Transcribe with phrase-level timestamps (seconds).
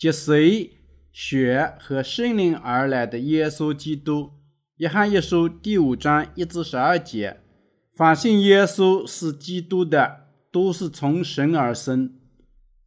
[0.00, 0.78] 即水、
[1.12, 4.30] 血和圣灵而来的耶稣基督。
[4.76, 7.42] 约翰一书第五章一至十二节：
[7.94, 12.12] 凡信耶稣是基督的，都是从神而生；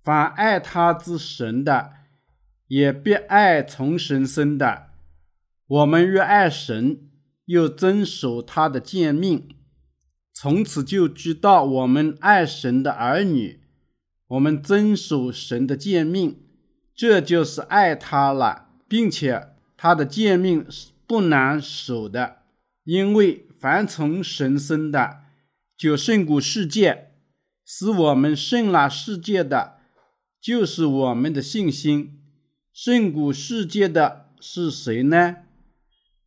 [0.04, 1.92] 凡爱他之神的，
[2.68, 4.88] 也必爱从神生的。
[5.68, 7.12] 我们若爱神，
[7.46, 9.50] 又遵守他的诫命，
[10.34, 13.62] 从此就知道我们爱神的儿女。
[14.30, 16.43] 我们遵守神的诫命，
[16.96, 22.44] 这就是爱他了，并且他的诫命是不难守的，
[22.84, 25.22] 因为凡从神生的，
[25.78, 27.10] 就胜过世界。
[27.66, 29.78] 使我们胜了世界的，
[30.42, 32.20] 就是我们的信心。
[32.74, 35.38] 胜过世界的是谁呢？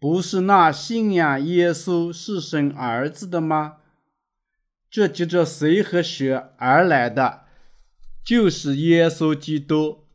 [0.00, 3.76] 不是那信仰耶稣是神儿子的吗？
[4.90, 7.42] 这借着水和血而来的，
[8.24, 10.05] 就是耶稣基督。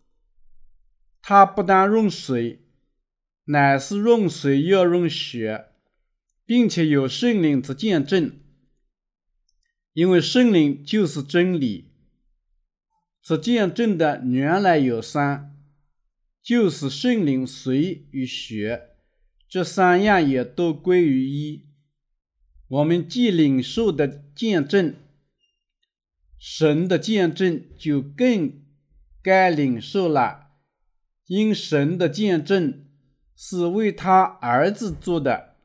[1.22, 2.60] 他不但用水，
[3.46, 5.68] 乃是用水又用血，
[6.46, 8.40] 并且有圣灵之见证。
[9.94, 11.92] 因为圣灵就是真理，
[13.22, 15.56] 此见证的原来有三，
[16.42, 18.96] 就是圣灵、水与血，
[19.50, 21.68] 这三样也都归于一。
[22.70, 24.96] 我们既领受的见证，
[26.40, 28.64] 神的见证就更
[29.22, 30.41] 该领受了，
[31.32, 32.84] 因神的见证
[33.38, 35.56] 是为他儿子做的，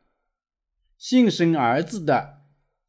[0.96, 2.44] 信神儿子的。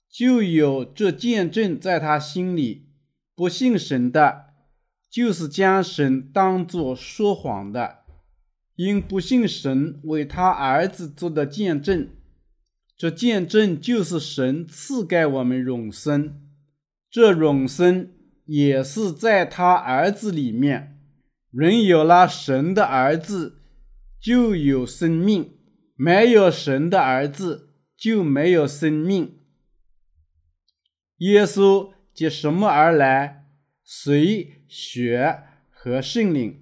[0.07, 2.89] 就有这见证在他心里，
[3.33, 4.53] 不信神的，
[5.09, 8.01] 就是将神当作说谎的，
[8.75, 12.07] 因不信神为他儿子做的见证。
[12.95, 16.47] 这见证就是神赐给我们永生，
[17.09, 18.11] 这永生
[18.45, 20.93] 也是在他儿子里面。
[21.51, 23.61] 人有了神的儿子，
[24.21, 25.45] 就有生命；
[25.95, 29.39] 没有神的儿子，就没有生命。
[31.17, 33.45] 耶稣藉什么而来？
[33.83, 36.61] 水、血和圣灵。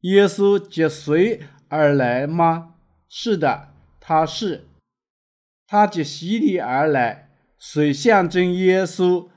[0.00, 2.76] 耶稣藉水而来吗？
[3.08, 4.64] 是的，他是。
[5.66, 9.28] 他藉洗礼而来，水象征耶稣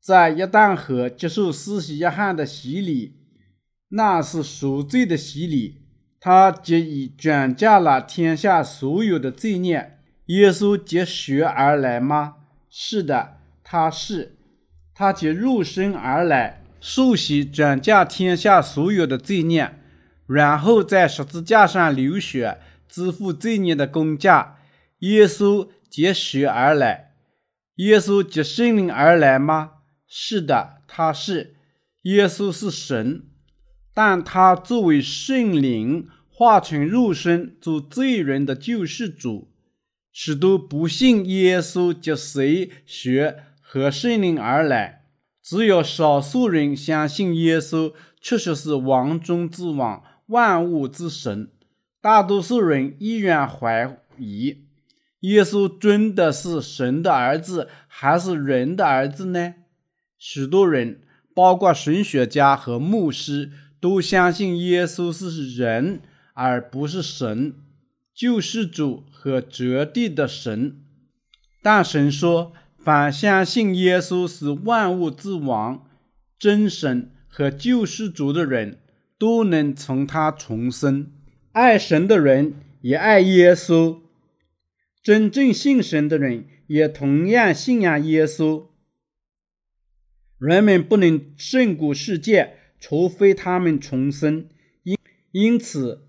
[0.00, 3.16] 在约旦河接受施洗约翰的洗礼，
[3.90, 5.82] 那是赎罪的洗礼。
[6.18, 9.98] 他即以转嫁了天下所有的罪孽。
[10.26, 12.36] 耶稣藉血而来吗？
[12.68, 13.36] 是的。
[13.62, 14.36] 他是，
[14.94, 19.74] 他藉肉身而来，受洗转嫁天下所有的罪孽，
[20.26, 22.58] 然后在十字架上流血，
[22.88, 24.58] 支付罪孽的工价。
[25.00, 27.12] 耶稣藉血而来，
[27.76, 29.72] 耶稣藉圣灵而来吗？
[30.06, 31.56] 是的，他是。
[32.02, 33.24] 耶稣是神，
[33.96, 39.48] 但他作为圣灵化成肉身做罪人的救世主，
[40.12, 45.06] 许多不信耶稣藉水血和圣灵而来，
[45.42, 51.48] 只有少数人相信耶稣确实是王中之王、万物之神。
[52.02, 54.58] 大多数人依然怀疑
[55.20, 59.54] 耶稣真的是神的儿子还是人的儿子呢？
[60.18, 61.00] 许多人，
[61.34, 63.50] 包括神学家和牧师，
[63.80, 66.00] 都相信耶稣是人
[66.34, 67.54] 而不是神，
[68.14, 70.82] 救世主和绝地的神。
[71.62, 72.52] 但神说。
[72.78, 75.88] 凡相信耶稣是万物之王、
[76.38, 78.78] 真神和救世主的人，
[79.18, 81.10] 都能从他重生。
[81.50, 84.02] 爱神的人也爱耶稣，
[85.02, 88.66] 真正信神的人也同样信仰耶稣。
[90.38, 94.48] 人们不能胜过世界，除非他们重生。
[94.82, 94.96] 因
[95.32, 96.02] 因此，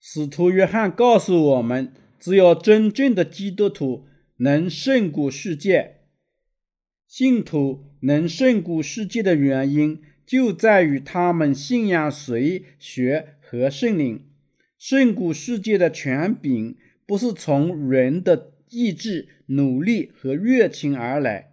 [0.00, 4.04] 使徒约翰告诉我们，只有真正的基督徒
[4.36, 5.96] 能胜过世界。
[7.06, 14.26] 信徒能胜过世界的原因，就在于他们信仰谁、学和圣灵。
[14.78, 16.76] 胜过世界的权柄，
[17.06, 21.52] 不是从人的意志、努力和热情而来。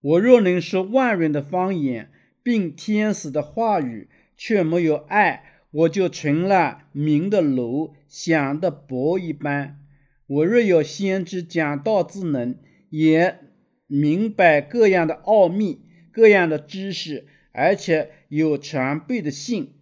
[0.00, 2.10] 我若能说万人的方言，
[2.42, 9.78] 并天使的话语，却没有爱，我就成了明的锣、响的薄一般。
[10.26, 12.56] 我若有先知讲道之能，
[12.90, 13.38] 也
[13.86, 15.80] 明白各样的奥秘、
[16.12, 19.74] 各样的知识，而且有全备的信，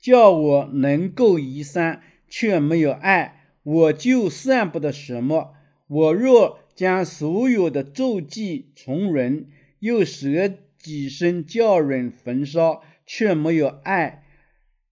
[0.00, 5.54] 叫我能够移山，却没有爱，我就算不得什么。
[5.88, 9.48] 我若将所有的周济从人，
[9.80, 10.48] 又舍
[10.82, 14.24] 己身叫人焚烧，却没有爱，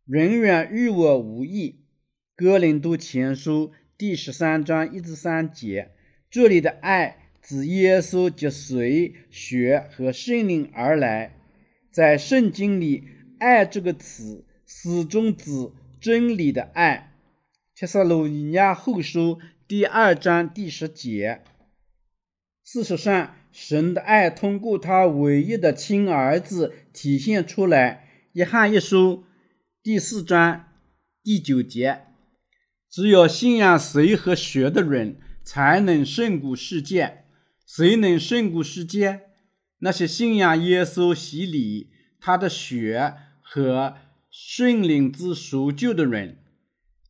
[0.05, 1.85] 人原与我无异。
[2.37, 5.91] 哥林多前书第十三章一至三节，
[6.31, 11.35] 这里的爱指耶稣及水、血和圣灵而来。
[11.91, 13.09] 在圣经里
[13.41, 17.15] ，“爱”这个词始终指真理的爱。
[17.75, 21.43] 帖撒罗尼亚后书第二章第十节。
[22.65, 28.09] 事实上，神的爱通过他唯一的亲儿子体现出来。
[28.35, 29.25] 约翰一书
[29.83, 30.67] 第四章
[31.25, 32.03] 第九节。
[32.89, 37.25] 只有信仰谁和血的人，才能胜过世界。
[37.67, 39.23] 谁能胜过世界？
[39.81, 41.91] 那些信仰耶稣洗礼、
[42.21, 43.97] 他的血和
[44.31, 46.39] 圣灵之赎救的人。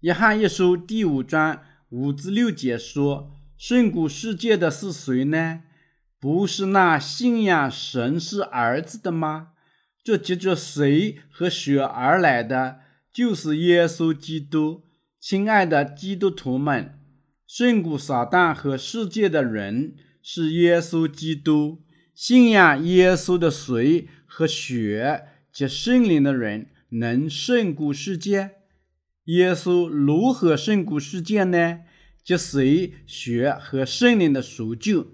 [0.00, 3.34] 约翰一书第五章五至六节说。
[3.58, 5.64] 胜过世界的是谁呢？
[6.20, 9.50] 不是那信仰神是儿子的吗？
[10.02, 12.80] 这接着水和血而来的，
[13.12, 14.82] 就是耶稣基督。
[15.20, 16.98] 亲爱的基督徒们，
[17.46, 21.82] 胜过撒旦和世界的人是耶稣基督。
[22.14, 28.52] 信仰耶稣的水和血及圣灵的人，能胜过世界。
[29.24, 31.80] 耶稣如何胜过世界呢？
[32.24, 35.06] 藉水、血和圣灵的赎救，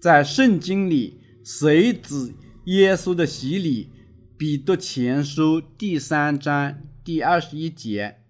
[0.00, 3.90] 在圣经里，随指耶稣的洗礼。
[4.38, 8.20] 彼得前书第三章第二十一节，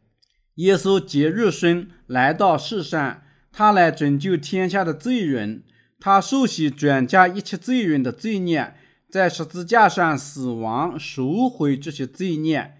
[0.56, 3.22] 耶稣藉肉身来到世上，
[3.52, 5.62] 他来拯救天下的罪人，
[6.00, 8.74] 他受洗转嫁一切罪人的罪孽，
[9.08, 12.74] 在十字架上死亡，赎回这些罪孽。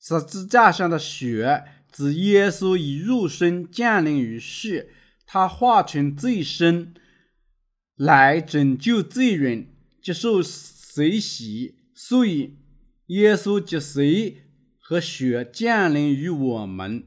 [0.00, 1.64] 十字架上的血。
[1.92, 4.88] 指耶稣以肉身降临于世，
[5.26, 6.92] 他化成罪身
[7.96, 9.68] 来拯救罪人，
[10.02, 12.58] 接受水洗，所以
[13.06, 14.44] 耶稣藉水
[14.78, 17.04] 和血降临于我们。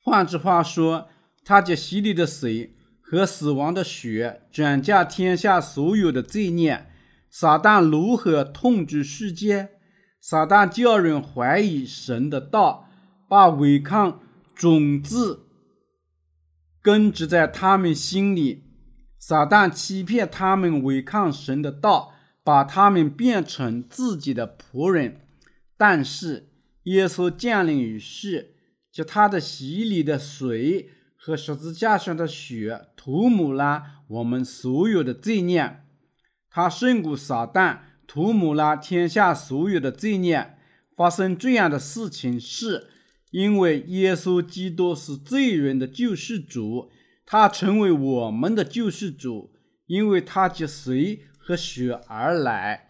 [0.00, 1.08] 换句话说，
[1.44, 6.86] 他藉洗礼的水和死亡的血转嫁天下所有的罪孽。
[7.30, 9.70] 撒旦如何统治世界？
[10.20, 12.88] 撒旦叫人怀疑神的道。
[13.28, 14.20] 把违抗
[14.54, 15.46] 种子
[16.82, 18.64] 根植在他们心里，
[19.24, 25.20] 撒旦欺骗他们违抗神的道，把他们变成自己的仆人。
[25.76, 26.48] 但是
[26.82, 28.56] 耶稣降临于世，
[28.90, 35.84] 藉他的洗礼的水和十字架上的血，涂抹了我们所有的罪孽。
[36.50, 37.78] 他胜过撒旦，
[38.08, 40.56] 涂抹了天下所有的罪孽。
[40.96, 42.88] 发生这样的事情是。
[43.30, 46.90] 因为耶稣基督是罪人的救世主，
[47.24, 49.54] 他成为我们的救世主，
[49.86, 52.88] 因为他藉水和血而来。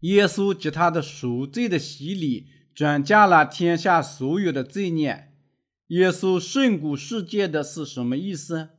[0.00, 5.32] 耶稣藉他的赎罪的洗礼，转嫁了天下所有的罪孽。
[5.88, 8.70] 耶稣胜过世界的是什么意思？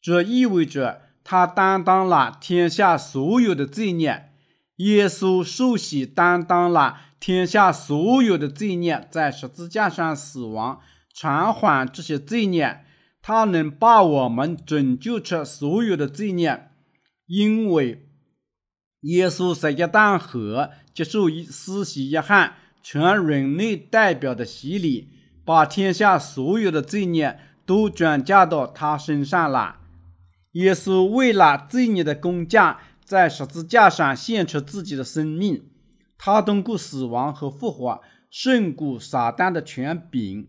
[0.00, 4.30] 这意味着他担当了天下所有的罪孽。
[4.76, 7.00] 耶稣受洗担当了。
[7.20, 10.82] 天下所有的罪孽，在十字架上死亡，
[11.14, 12.84] 偿还这些罪孽，
[13.26, 16.68] 他能把我们拯救出所有的罪孽，
[17.24, 18.06] 因为
[19.00, 25.08] 耶稣在一旦河接受施洗约翰全人类代表的洗礼，
[25.42, 29.76] 把天下所有的罪孽都转嫁到他身上了。
[30.52, 35.70] 耶稣为了罪孽的工价，在十字架上献出自己的生命。
[36.18, 40.48] 他通过死亡和复活胜过撒旦的权柄。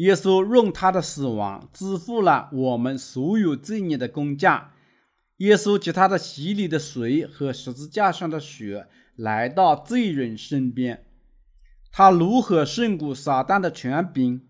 [0.00, 4.72] 耶稣用他的死亡支付了我们所有罪孽的工价。
[5.36, 11.04] 耶稣及他的洗礼的水和十字架上的血来到罪人身边。
[11.92, 14.40] 他如何胜过撒旦的权柄？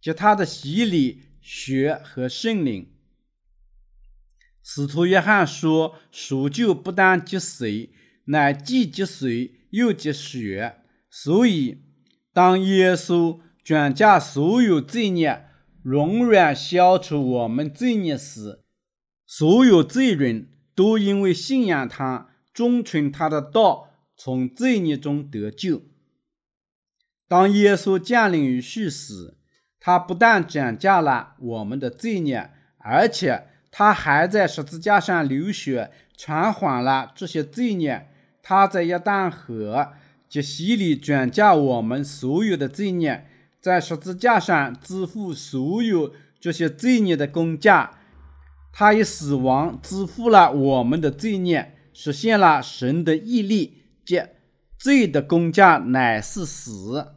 [0.00, 2.90] 及他的洗礼、血和圣灵。
[4.62, 7.90] 使徒约翰说：“赎救不但及水。”
[8.30, 11.78] 乃既及水又及血，所以
[12.34, 15.44] 当耶稣转嫁所有罪孽，
[15.84, 18.64] 永远消除我们罪孽时，
[19.26, 25.82] 所有罪人都因为信仰他、遵循他的道，从罪孽中得救。
[27.28, 29.36] 当耶稣降临于世时，
[29.78, 38.08] 他不但转嫁了我们的罪孽，而且他还在十字架上流血，偿还了这些罪孽。
[38.42, 39.92] 他在约旦河
[40.26, 43.26] 藉洗礼转嫁我们所有的罪孽，
[43.68, 47.98] 在十字架上支付所有这些罪孽的工价。
[48.72, 54.22] 他以死亡支付了我们的罪孽，实现了神的义例，即
[54.78, 57.08] 罪的工价乃是死。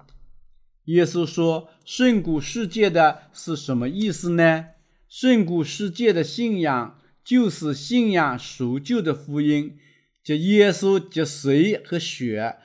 [0.86, 4.66] 耶稣说：“胜过世界的是什么意思呢？
[5.08, 9.78] 胜过世界的信仰就是信仰赎救的福音，
[10.24, 12.58] 即耶稣及水和血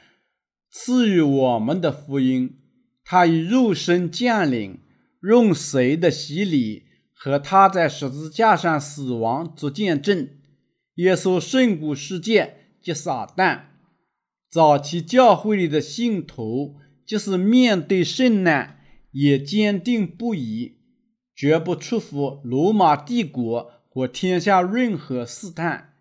[0.70, 2.58] 赐予我们的福音。
[3.06, 4.78] 他以肉身降临，
[5.22, 6.82] 用水的洗礼
[7.14, 10.28] 和他在十字架上死亡做见证。
[10.96, 13.60] 耶稣胜过世界及撒旦。
[14.50, 18.80] 早期教会里的信徒。”即使面对圣难，
[19.12, 20.78] 也坚定不移，
[21.36, 25.92] 绝不屈服罗马帝国或天下任何试探。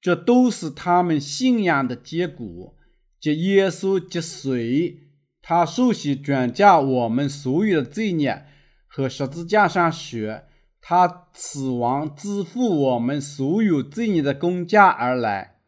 [0.00, 2.74] 这都是他们信仰的结果。
[3.20, 5.05] 即耶稣藉水，
[5.48, 8.46] 他受洗转嫁我们所有的罪孽，
[8.88, 10.46] 和十字架上血，
[10.80, 15.60] 他死亡支付我们所有罪孽的工价而来。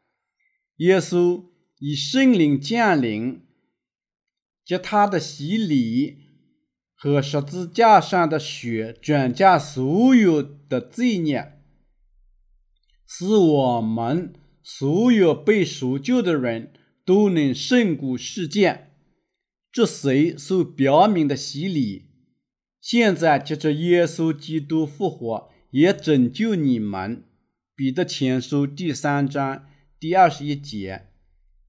[0.79, 1.45] 耶稣
[1.79, 3.45] 以圣灵降临。
[4.65, 6.25] 借他的洗礼
[6.95, 11.63] 和十字架上的血，转嫁所有的罪孽，
[13.07, 16.73] 使我们所有被赎救的人
[17.07, 18.88] 都能胜过世界。
[19.79, 22.07] 这水所表明的洗礼，
[22.81, 27.23] 现在借着耶稣基督复活，也拯救你们。
[27.77, 29.67] 彼得前书第三章
[30.01, 31.07] 第二十一节。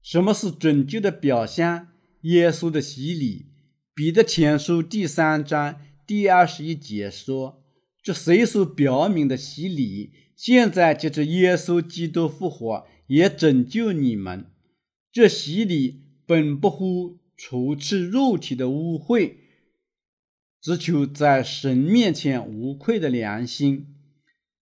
[0.02, 1.86] 什么是拯救的表现？
[2.22, 3.46] 耶稣的洗礼，
[3.94, 7.62] 彼得前书第三章第二十一节说
[8.02, 14.46] ：“这水所表明的洗礼，现在借着耶稣基督复活，也拯救你们。
[15.12, 19.32] 这洗礼本不乎除去肉体的污秽，
[20.60, 23.96] 只求在神面前无愧的良心。”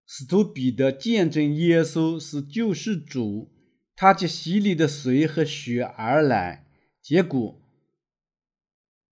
[0.06, 3.50] 使徒彼得见证耶稣是救世主，
[3.96, 6.68] 他藉洗礼的水和血而来。
[7.02, 7.60] 结果，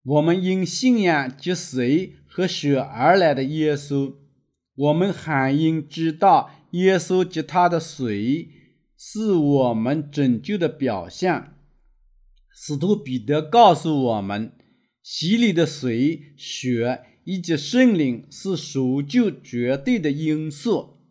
[0.04, 4.14] 我们因信仰藉水和血而来的耶稣，
[4.76, 8.50] 我们还应知道耶稣及他的水
[8.96, 11.55] 是我们拯救的表象。
[12.58, 14.54] 使徒彼得告诉我们，
[15.04, 21.02] 洗礼的水、血以及圣灵是赎救绝对的因素。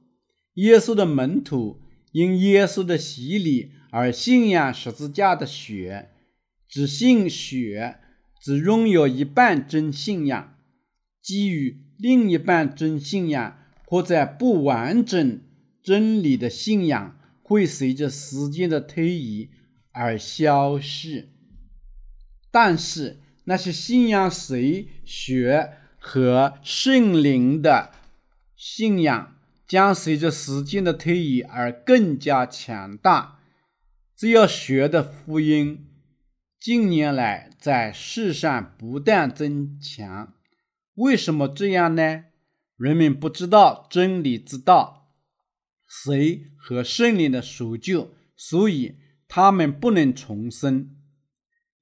[0.54, 1.82] 耶稣的门徒
[2.12, 6.08] 因耶稣的洗礼而信仰十字架的血。
[6.66, 7.98] 只信血，
[8.42, 10.56] 只拥有一半真信仰，
[11.22, 15.40] 基于另一半真信仰，或者不完整
[15.82, 19.50] 真理的信仰，会随着时间的推移
[19.92, 21.28] 而消逝。
[22.54, 27.90] 但是那些信仰谁学和圣灵的
[28.54, 29.34] 信仰，
[29.66, 33.40] 将随着时间的推移而更加强大。
[34.14, 35.88] 只要学的福音。
[36.60, 40.34] 近年来，在世上不断增强。
[40.94, 42.26] 为什么这样呢？
[42.76, 45.08] 人们不知道真理之道，
[45.88, 48.94] 谁和圣灵的赎救，所以
[49.26, 50.93] 他们不能重生。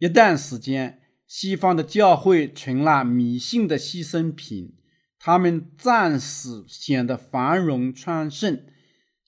[0.03, 4.75] 一段时间，西方的教会成了迷信的牺牲品，
[5.17, 8.65] 他们暂时显得繁荣昌盛，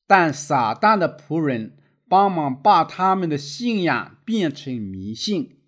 [0.04, 1.78] 但撒旦的仆人。
[2.06, 5.58] 帮忙把他们的信仰变成迷信。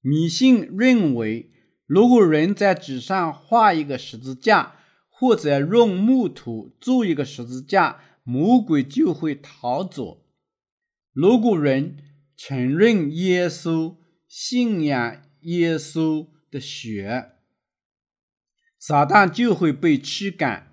[0.00, 1.52] 迷信认为，
[1.86, 4.76] 如果人在纸上画一个十字架，
[5.08, 10.24] 或者用木头做一个十字架，魔鬼就会逃走。
[11.12, 11.98] 如果人
[12.36, 13.96] 承认耶稣，
[14.28, 17.32] 信仰耶稣的血，
[18.78, 20.68] 撒旦就会被驱赶。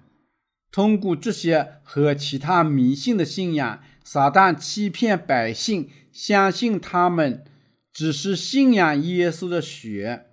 [0.72, 3.84] 通过这些和其他迷信的信仰。
[4.06, 7.46] 撒旦欺骗百姓，相信他们
[7.94, 10.26] 只是信仰耶稣的血。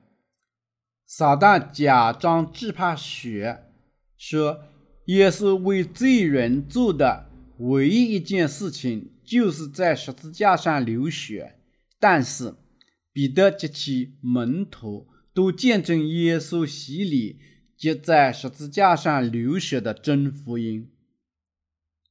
[1.06, 3.66] 撒旦假装惧怕血，
[4.18, 4.64] 说
[5.04, 11.54] 耶稣为罪人做的唯一一件事情，就是在十字架上流血。
[12.00, 12.56] 但是
[13.12, 17.40] 彼得及其门徒都见证耶稣洗礼
[17.76, 20.90] 及在十字架上流血的真福音。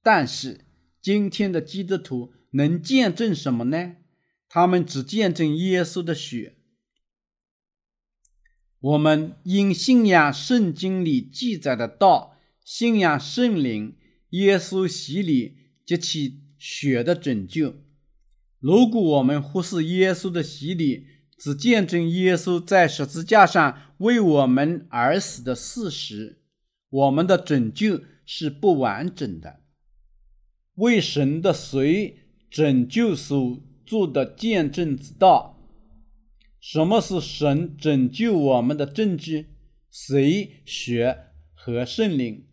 [0.02, 0.66] 但是。
[1.02, 3.96] 今天的基督徒能见证什么呢？
[4.50, 6.58] 他们只见证耶稣的血。
[8.82, 13.96] 我们应信仰圣经里记载的道，信仰圣灵、
[14.32, 17.76] 耶稣洗礼及其血的拯救。
[18.60, 26.42] 如果我们忽视耶稣的洗礼，只见证耶稣在十字架上为我们而死的事实，
[26.90, 29.62] 我们的拯救是不完整的。
[30.76, 35.58] 为神的谁拯救所做的见证之道，
[36.60, 39.48] 什么是神拯救我们的证据？
[39.90, 41.18] 谁、血
[41.54, 42.46] 和圣灵。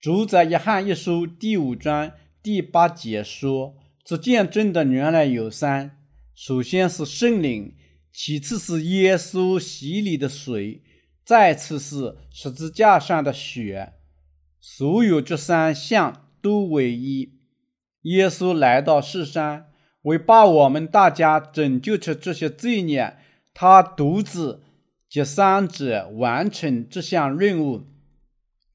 [0.00, 3.76] 主在约翰一书第五章第八节说
[4.08, 5.98] ：“这见证的原来有三，
[6.34, 7.74] 首先是圣灵，
[8.10, 10.82] 其次是耶稣洗礼的水，
[11.26, 13.92] 再次是十字架上的血。
[14.58, 17.34] 所有这三项都为一。
[18.04, 19.66] 耶稣来到世上，
[20.00, 23.18] 为把我们大家拯救出这些罪孽，
[23.52, 24.62] 他独自
[25.06, 27.84] 及三者完成这项任务。”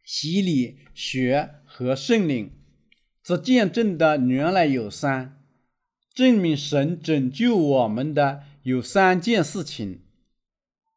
[0.05, 2.51] 洗礼、血和圣灵，
[3.23, 5.41] 这见证的原来有三，
[6.13, 10.01] 证明神拯救我们的有三件事情。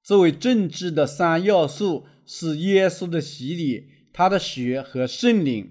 [0.03, 5.71] 作为政治的三要素是耶稣的洗礼、他的血和圣灵。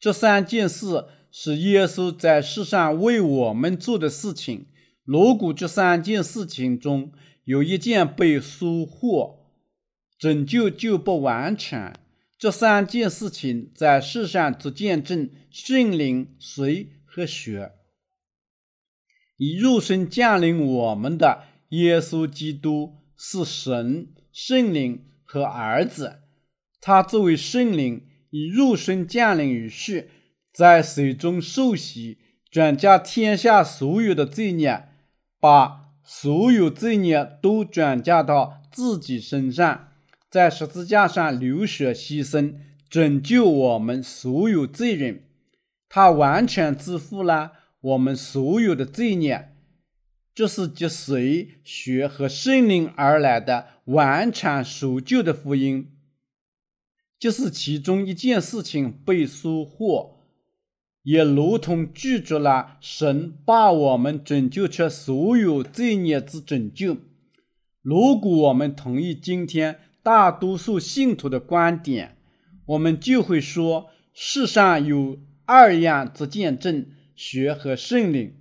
[0.00, 4.66] 这三件事是耶稣在世上为我们做的事情。
[5.04, 7.12] 如果这三件事情中
[7.44, 9.38] 有一件被疏忽，
[10.18, 11.92] 拯救就不完全。
[12.44, 17.72] 这三件事情在世上做见证：圣灵、水和血。
[19.38, 26.18] 以肉身降临我们的耶稣基督是神、圣灵和儿子。
[26.82, 30.10] 他作为圣灵，以肉身降临于世，
[30.52, 32.18] 在水中受洗，
[32.50, 34.86] 转嫁天下所有的罪孽，
[35.40, 39.88] 把所有罪孽都转嫁到自己身上。
[40.34, 42.54] 在十字架上流血牺牲，
[42.90, 45.22] 拯救我们所有罪人。
[45.88, 49.54] 他完全支付了我们所有的罪孽，
[50.34, 55.92] 这是藉水、血和圣灵而来的完全赎救的福音。
[57.16, 60.16] 就是其中一件事情被疏忽，
[61.04, 66.96] 也如同拒绝了神把我们拯救出所有罪孽之拯救。
[67.82, 69.78] 如果我们同意今天。
[70.04, 72.18] 大多数信徒的观点，
[72.66, 76.86] 我们就会说，世上有二样之见证：
[77.16, 78.36] 血和圣灵。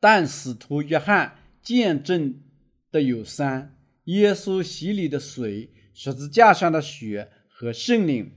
[0.00, 2.42] 但使徒约翰见证
[2.90, 8.32] 的有三：耶稣洗礼的水、十字架上的血和圣灵。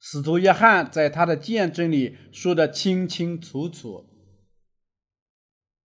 [0.00, 4.10] 使徒约翰在他的见证里说得清清楚楚。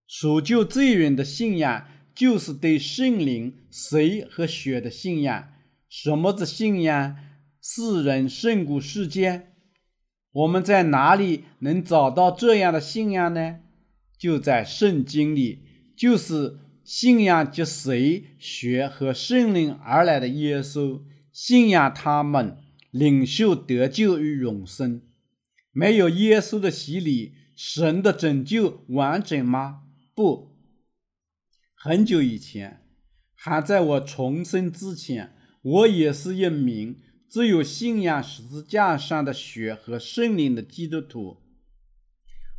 [0.08, 1.86] 赎救罪人的信仰。
[2.14, 5.48] 就是对圣灵、水和血的信仰。
[5.88, 7.16] 什么是信仰？
[7.62, 9.48] 世人胜过世界。
[10.32, 13.56] 我们在哪里能找到这样的信仰呢？
[14.16, 15.64] 就在圣经里，
[15.96, 22.56] 就是信仰及水、血和圣灵而来的耶稣，信仰他们，
[22.90, 25.02] 领受得救与永生。
[25.72, 29.80] 没有耶稣的洗礼，神的拯救完整吗？
[30.14, 30.49] 不。
[31.82, 32.82] 很久以前，
[33.34, 41.38] 还在我重生之前，我也是一名只有信仰十字架上的血和圣灵的基督徒。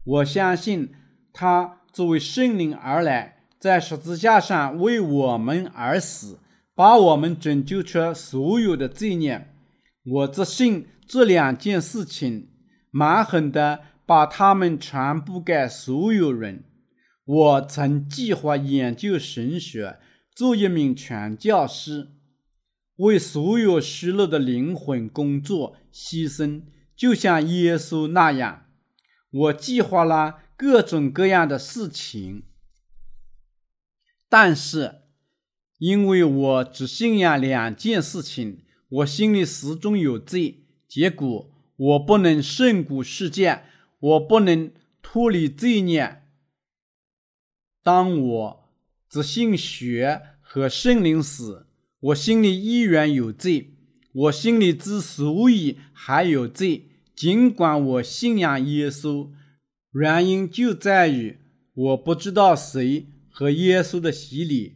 [0.03, 0.91] 我相信
[1.31, 6.39] 他作为圣灵而来，在十字架上为我们而死，
[6.73, 9.53] 把我们拯救出所有的罪孽。
[10.03, 12.49] 我只信这两件事情，
[12.89, 16.63] 蛮横的把他们传播给所有人。
[17.25, 19.99] 我曾计划研究神学，
[20.33, 22.09] 做一名传教士，
[22.95, 26.63] 为所有失落的灵魂工作牺牲，
[26.95, 28.65] 就像耶稣那样。
[29.29, 32.43] 我计划了各种各样的事情，
[34.27, 35.03] 但是
[35.77, 43.63] 因为我只信仰两件事情，我心里始终有罪，结果我不能胜过世界，
[43.99, 46.20] 我不能脱离罪孽。
[47.83, 48.69] 当我
[49.09, 51.65] 只信血和圣灵时，
[51.99, 53.75] 我心里依然有罪。
[54.13, 59.29] 我心里之所以还有罪，尽管我信仰耶稣，
[59.93, 61.37] 原因就在于
[61.73, 64.75] 我不知道谁和耶稣的洗礼。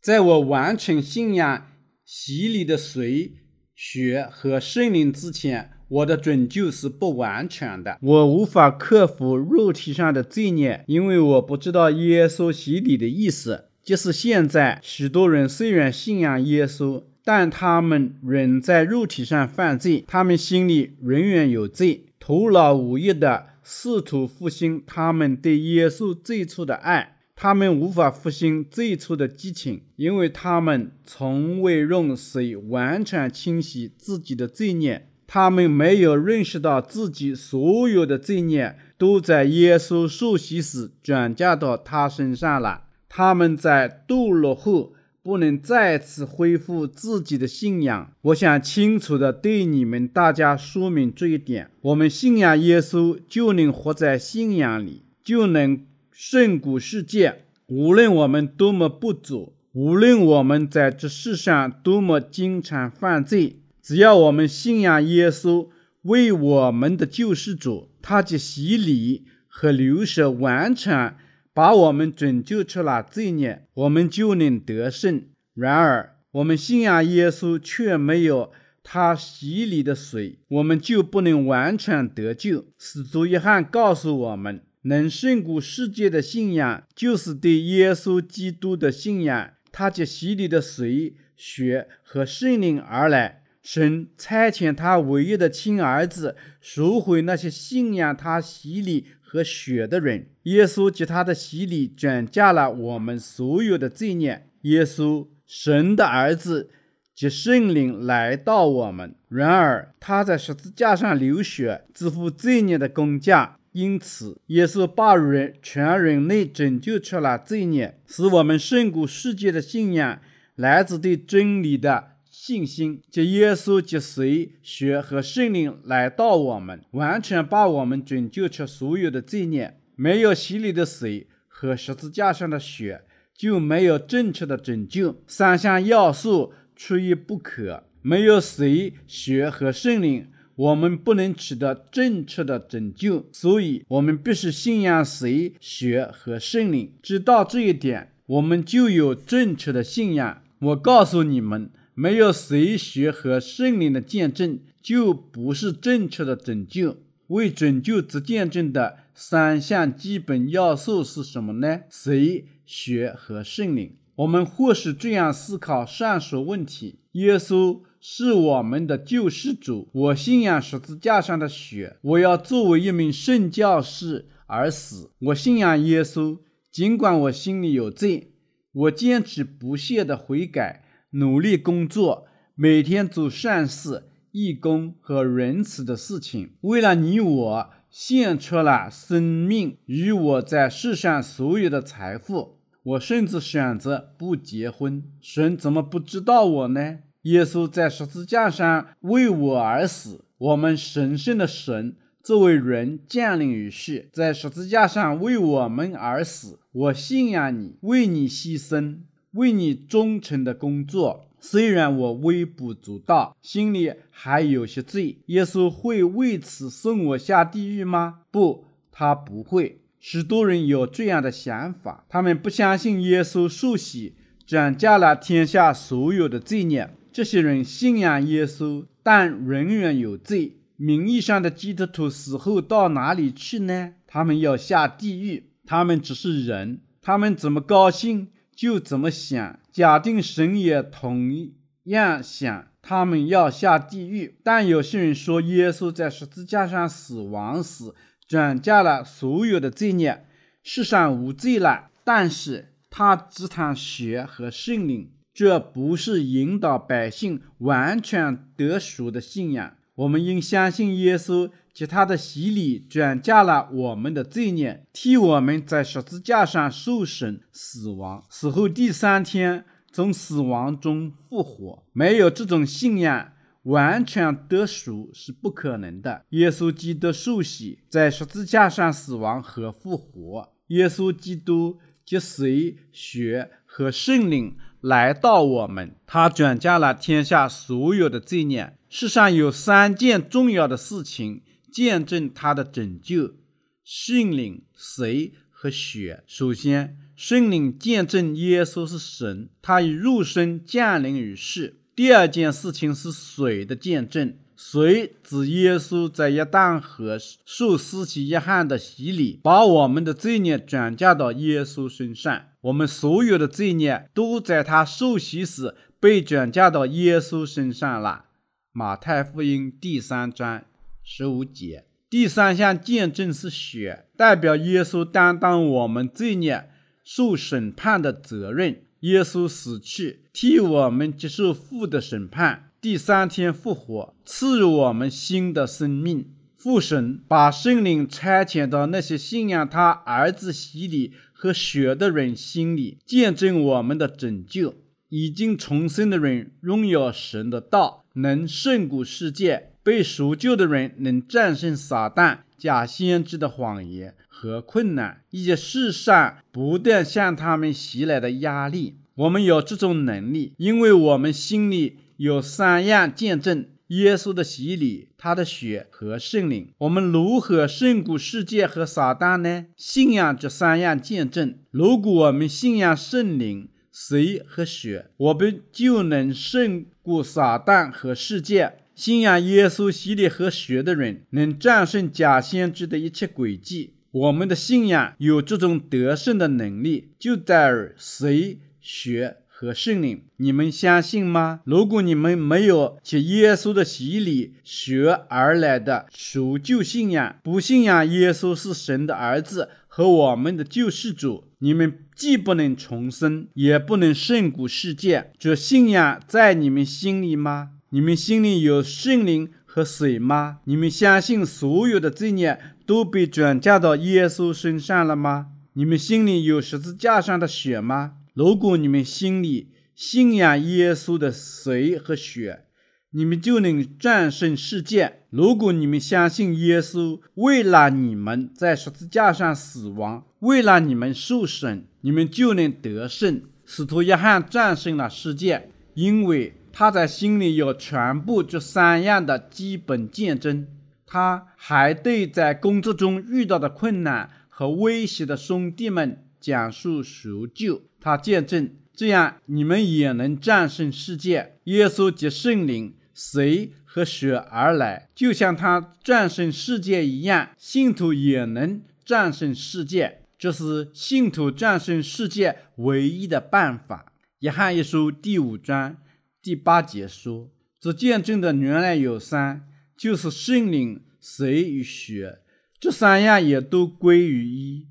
[0.00, 1.66] 在我完成信仰
[2.04, 3.32] 洗礼的水、
[3.74, 13.64] 血和圣灵之前，我的拯救是不完全的，我无法克服肉体上的罪孽，因为我不知道耶稣洗礼的意思。
[13.82, 35.08] 即使现在，许多人虽然信仰耶稣，但他们仍在肉体上犯罪，他们心里仍然有罪，徒劳无益地试图复兴他们对耶稣最初的爱，他们无法复兴最初的激情，因为他们从未用水完全清洗自己的罪孽。
[35.32, 42.82] 他们没有认识到自己所有的罪孽都在耶稣受洗时转嫁到他身上了。
[43.08, 48.12] 他们在堕落后不能再次恢复自己的信仰。
[48.22, 57.42] 我想清楚地对你们大家说明这一点：我们信仰耶稣，就能活在信仰里，就能胜过世界。
[57.68, 63.59] 无论我们多么不足，无论我们在这世上多么经常犯罪，
[63.90, 65.68] 只要我们信仰耶稣
[66.02, 71.16] 为我们的救世主，他的洗礼和流血完全
[71.52, 75.24] 把我们拯救出了罪孽，我们就能得胜。
[75.54, 78.52] 然而，我们信仰耶稣却没有
[78.84, 82.66] 他洗礼的水，我们就不能完全得救。
[82.78, 89.50] 使徒约翰告诉我们，能胜过世界的信仰，就是对耶稣基督的信仰。
[89.72, 93.39] 他藉洗礼的水、血和圣灵而来。
[93.62, 100.28] 神差遣他唯一的亲儿子，赎回那些信仰他洗礼和血的人。
[100.44, 104.46] 耶稣及他的洗礼，转嫁了我们所有的罪孽。
[104.62, 106.70] 耶稣，神的儿子，
[107.14, 109.14] 及圣灵来到我们。
[109.28, 113.58] 然而，他在十字架上流血，支付罪孽的工价。
[113.72, 120.20] 因此，耶稣把人全人类拯救出了罪孽，使我们胜过世界的信仰，
[120.56, 122.09] 来自对真理的。
[122.42, 129.78] 信心，借耶稣藉水、血和圣灵来到我们，完全把我们拯救出所有的罪孽。
[129.94, 133.02] 没有洗礼的水和十字架上的血，
[133.34, 135.20] 就没有正确的拯救。
[135.26, 137.84] 三项要素缺一不可。
[138.00, 140.26] 没有水、血和圣灵，
[140.56, 143.28] 我们不能取得正确的拯救。
[143.32, 146.94] 所以，我们必须信仰水、血和圣灵。
[147.02, 150.42] 知道这一点，我们就有正确的信仰。
[150.60, 151.70] 我告诉你们。
[152.00, 156.96] 没有谁学和圣灵的见证，就不是正确的拯救。
[157.26, 161.82] 为拯救之见证的三项基本要素是什么呢？
[161.90, 163.98] 谁学和圣灵。
[164.14, 175.10] 我们或许这样思考上述问题：耶稣是我们的救世主，我信仰十字架上的血，我要作为一名圣教士而死。
[175.18, 176.38] 我信仰耶稣，
[176.72, 178.32] 尽管我心里有罪，
[178.72, 180.86] 我坚持不懈的悔改。
[181.10, 186.52] 努力工作，每天做善事、义工和仁慈的事情。
[186.60, 192.58] 为了你我，献出了生命与我在世上所有的财富。
[192.82, 195.02] 我甚至选择不结婚。
[195.20, 196.98] 神怎么不知道我呢？
[197.22, 200.24] 耶稣在十字架上为我而死。
[200.38, 206.60] 我们神圣的神作为人降临于世，在十字架上为我们而死。
[206.72, 209.00] 我信仰你，为你牺牲。
[209.32, 218.20] 为你忠诚的工作，虽然我微不足道，心里还有些罪，耶稣会为此送我下地狱吗？
[218.30, 219.80] 不，他不会。
[219.98, 224.14] 许多人有这样的想法，他们不相信耶稣受洗，
[224.46, 226.90] 转嫁了天下所有的罪孽。
[227.12, 230.56] 这些人信仰耶稣，但仍然有罪。
[230.76, 233.92] 名义上的基督徒死后到哪里去呢？
[234.06, 235.44] 他们要下地狱。
[235.66, 238.28] 他们只是人，他们怎么高兴？
[238.60, 241.50] 就怎么想，假定神也同
[241.84, 244.36] 样想，他们要下地狱。
[244.44, 247.94] 但有些人说，耶稣在十字架上死亡时，
[248.28, 250.26] 转嫁了所有的罪孽，
[250.62, 251.88] 世上无罪了。
[252.04, 259.74] 但是他只谈血和圣灵，这不是引导百姓完全得赎的信仰。
[260.00, 261.50] 我们应相信耶稣。
[261.72, 271.84] 及他的洗礼，转嫁了我们的罪孽，替我们在十字架上受审、死亡，死后第三天从死亡中复活。
[271.92, 273.32] 没有这种信仰，
[273.62, 276.24] 完全得赎是不可能的。
[276.30, 280.52] 耶稣基督受洗，在十字架上死亡和复活。
[280.66, 288.76] 耶稣基督及水、血和圣灵来到我们，他转嫁了天下所有的罪孽。
[288.88, 291.42] 世上有三件重要的事情。
[291.72, 293.36] 见证他的拯救，
[293.84, 296.24] 圣灵、水和血。
[296.26, 301.76] 首先，圣灵见证耶稣是神，他以肉身降临于世。
[301.94, 312.42] 第二件事情是水的见证，水指耶稣在约旦河受施洗约翰的洗礼，把我们的罪孽转嫁到耶稣身上。
[312.60, 318.26] 我们所有的罪孽都在他受洗时被转嫁到耶稣身上了。
[318.70, 320.62] 马太福音第三章。
[321.02, 326.68] 十五节，第三项见证是血，代表耶稣担当我们罪孽
[327.02, 328.82] 受审判的责任。
[329.00, 336.30] 耶稣死去，替我们接受父的审判，第三天复活，赐予我们新的生命。
[336.56, 344.76] 父神把圣灵差遣到那些信仰他儿子洗礼和血的人心里，见证我们的拯救。
[345.10, 358.96] 已经重生的人拥有神的道，能胜过世界；被赎救的人能战胜撒旦、假先知的谎言和困难，以及世上不断向他们袭来的压力。
[359.16, 366.68] 我们有这种能力，因为我们心里有三样见证：耶稣的洗礼、他的血和圣灵。
[366.76, 369.64] 我们如何胜过世界和撒旦呢？
[369.74, 371.54] 信仰这三样见证。
[371.70, 378.74] 如果我们信仰圣灵，水和血，我们就能胜过撒旦和世界。
[378.94, 383.94] 信仰耶稣洗礼和血的人，能战胜假先知的一切诡计。
[384.10, 390.22] 我们的信仰有这种得胜的能力，就在于水、血和圣灵。
[390.38, 391.60] 你们相信吗？
[391.64, 405.30] 如果你们没有借耶稣的洗礼、血而来的赎救信仰，不信仰耶稣是神的儿子和我们的救世主，你们既不能重生，也不能胜过世界。
[405.38, 407.72] 这信仰在你们心里吗？
[407.90, 410.60] 你们心里有圣灵和水吗？
[410.64, 415.48] 你们相信所有的罪孽都被转嫁到耶稣身上了吗？
[415.74, 418.12] 你们心里有十字架上的血吗？
[418.34, 422.64] 如果你们心里信仰耶稣的水和血，
[423.10, 425.20] 你们就能战胜世界。
[425.30, 433.42] 如果你们相信耶稣为了你们在十字架上死亡，为了你们受审，你们就能得胜。
[433.64, 440.66] 使徒约翰战胜了世界，因为他在心里有全部这三样的基本见证。
[441.06, 447.82] 他还对在工作中遇到的困难和威胁的兄弟们讲述赎救。
[448.00, 451.56] 他见证，这样你们也能战胜世界。
[451.64, 452.94] 耶稣及圣灵。
[453.12, 460.22] 水和血而来，就像他战胜世界一样，信徒也能战胜世界。
[460.38, 464.14] 这是信徒战胜世界唯一的办法。
[464.38, 465.98] 约翰一书第五章
[466.40, 472.38] 第八节说：“这见证的原来有三，就是圣灵、水与血，
[472.78, 474.86] 这三样也都归于一。”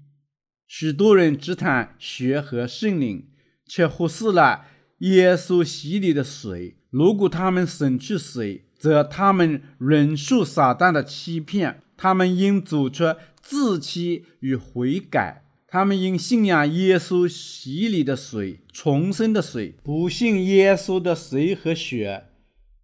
[0.71, 3.25] 许多人只谈血和圣灵，
[3.65, 4.65] 却忽视了
[4.99, 6.77] 耶稣洗礼的水。
[6.91, 11.81] 如果他们省去水，则他们忍受撒旦的欺骗。
[11.97, 13.03] 他们应做出
[13.41, 15.43] 自欺与悔改。
[15.67, 19.73] 他们应信仰耶稣洗礼的水，重生的水。
[19.83, 22.25] 不信耶稣的水和血，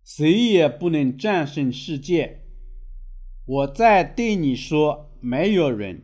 [0.04, 2.42] 谁也不能战胜世界。
[3.46, 6.02] 我再对你说，没有人。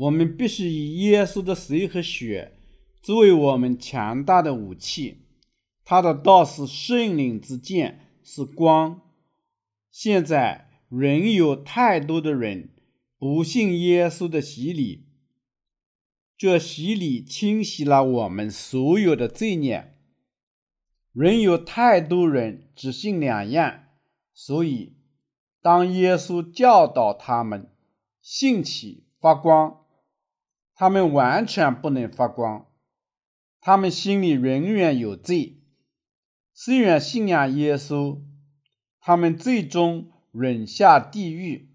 [0.00, 2.54] 我们必须以耶稣的水和血
[3.02, 5.26] 作为我们强大的武器。
[5.84, 9.02] 他的道是圣灵之剑，是光。
[9.90, 12.70] 现在仍有太多的人
[13.18, 15.04] 不信耶稣的洗礼，
[16.38, 19.98] 这洗礼清洗了我们所有的罪孽。
[21.12, 23.84] 仍有太多人只信两样，
[24.32, 24.94] 所以
[25.60, 27.70] 当耶稣教导他们
[28.22, 29.79] 兴起发光，
[30.80, 32.66] 他们完全不能发光，
[33.60, 35.60] 他们心里仍然有罪。
[36.54, 38.22] 虽然信仰耶稣，
[38.98, 41.68] 他们最终仍下地狱。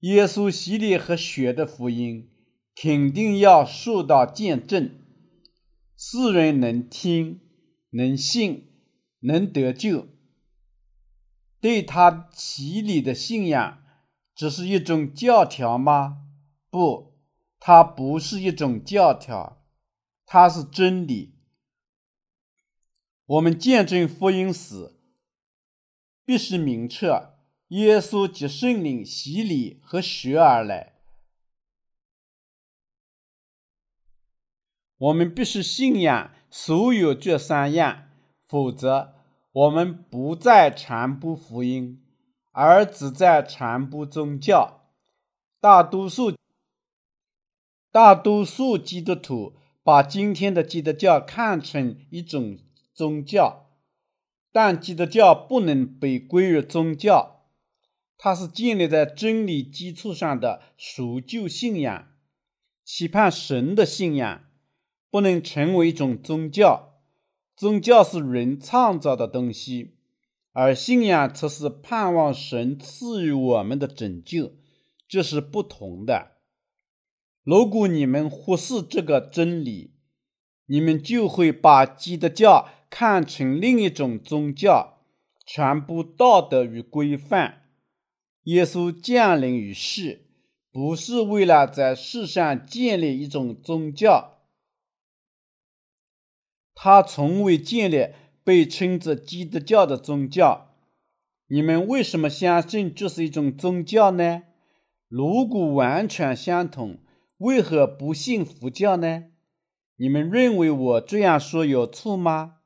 [0.00, 2.28] 耶稣洗礼和血的福音
[2.74, 4.90] 肯定要受到见证，
[5.96, 7.38] 世人能听、
[7.90, 8.72] 能信、
[9.20, 10.08] 能得救。
[11.60, 13.84] 对他洗礼的信仰，
[14.34, 16.18] 只是一种教条吗？
[16.72, 17.18] 不，
[17.60, 19.62] 它不是一种教条，
[20.24, 21.34] 它是真理。
[23.26, 24.94] 我们见证福音时，
[26.24, 27.08] 必须明确：
[27.68, 30.94] 耶稣及圣灵洗礼和血而来。
[34.96, 38.08] 我们必须信仰所有这三样，
[38.48, 39.14] 否则
[39.52, 42.02] 我们不再传播福音，
[42.52, 44.88] 而只在传播宗教。
[45.60, 46.34] 大多数
[47.92, 52.58] 大多数基督徒把今天的基督教看成一种。
[52.94, 53.70] 宗教，
[54.52, 57.46] 但基督教不能被归入宗教，
[58.18, 62.08] 它是建立在真理基础上的赎救信仰，
[62.84, 64.44] 期盼神的信仰，
[65.10, 67.00] 不能成为一种宗教。
[67.56, 69.96] 宗教是人创造的东西，
[70.52, 74.52] 而信仰则是盼望神赐予我们的拯救，
[75.08, 76.31] 这是不同的。
[77.44, 79.94] 如果你们忽视这个真理，
[80.66, 82.68] 你们就会把基督教。
[82.94, 84.98] 看成另一种宗教，
[85.46, 87.62] 传播道德与规范，
[88.42, 90.26] 耶稣降临于世，
[90.70, 94.42] 不是为了在世上建立一种宗教，
[96.74, 98.08] 他从未建立
[98.44, 100.74] 被称作基督教的宗教。
[101.46, 104.42] 你们为什么相信这是一种宗教呢？
[105.08, 106.98] 如果完全相同，
[107.42, 109.24] 为何不信佛教呢？
[109.96, 112.58] 你们认为我这样说有错吗？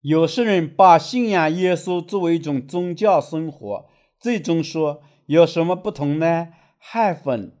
[0.00, 3.88] 有些人把信仰耶稣作为一种宗教生活。
[4.18, 6.48] 最终说有什么不同呢
[6.82, 7.52] ？Heaven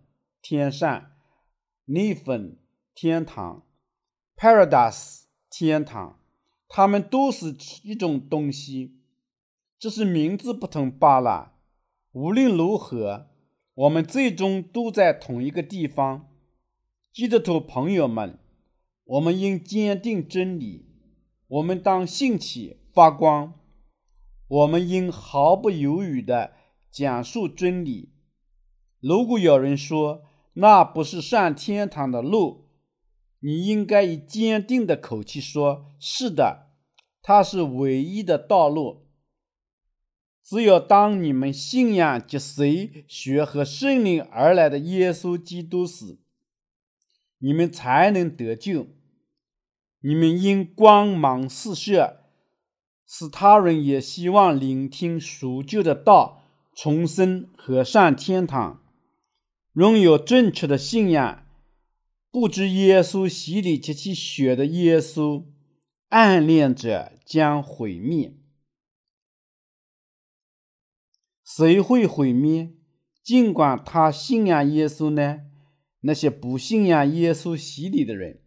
[0.42, 1.12] 天上
[1.86, 2.56] ，Heaven
[2.92, 3.62] 天堂
[4.36, 6.18] ，Paradise 天堂，
[6.66, 8.98] 它们都是一种东西，
[9.78, 11.52] 只是名字不同罢了。
[12.10, 13.28] 无论如何，
[13.74, 16.28] 我们最终都在同一个地方。
[17.12, 18.38] 基督徒朋友们，
[19.04, 20.86] 我们应坚定真理，
[21.48, 23.54] 我们当兴起发光。
[24.46, 26.52] 我们应毫不犹豫地
[26.90, 28.12] 讲述真理。
[29.00, 30.22] 如果有人说
[30.54, 32.68] 那不是上天堂的路，
[33.40, 36.68] 你应该以坚定的口气说：“是的，
[37.20, 39.02] 它是唯一的道路。”
[40.44, 46.18] 只有当你们信仰及随学和圣灵而来的耶稣基督时，
[47.38, 48.88] 你们才能得救。
[50.00, 52.20] 你们应光芒四射。
[53.06, 56.42] 使他人也希望聆听赎救的道，
[56.74, 58.82] 重生和上天堂，
[59.74, 61.46] 拥有正确的信仰。
[62.30, 65.44] 不知耶稣洗礼及其血的耶稣，
[66.08, 68.34] 暗恋者将毁灭。
[71.56, 72.72] 谁会毁灭？
[73.22, 75.42] 尽管他信仰耶稣呢？
[76.00, 78.40] 那些不信仰耶稣洗礼的人。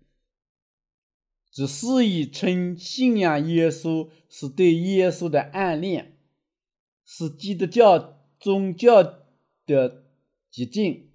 [1.50, 6.18] 只肆意称信仰耶稣是对耶稣的暗恋，
[7.06, 9.02] 是基督教宗教
[9.66, 10.04] 的
[10.52, 11.10] 激进。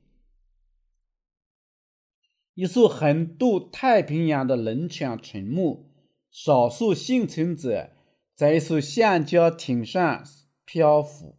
[2.55, 5.85] 一艘横渡太平洋的轮船沉没，
[6.31, 7.91] 少数幸存者
[8.35, 10.25] 在一艘橡胶艇上
[10.65, 11.37] 漂浮，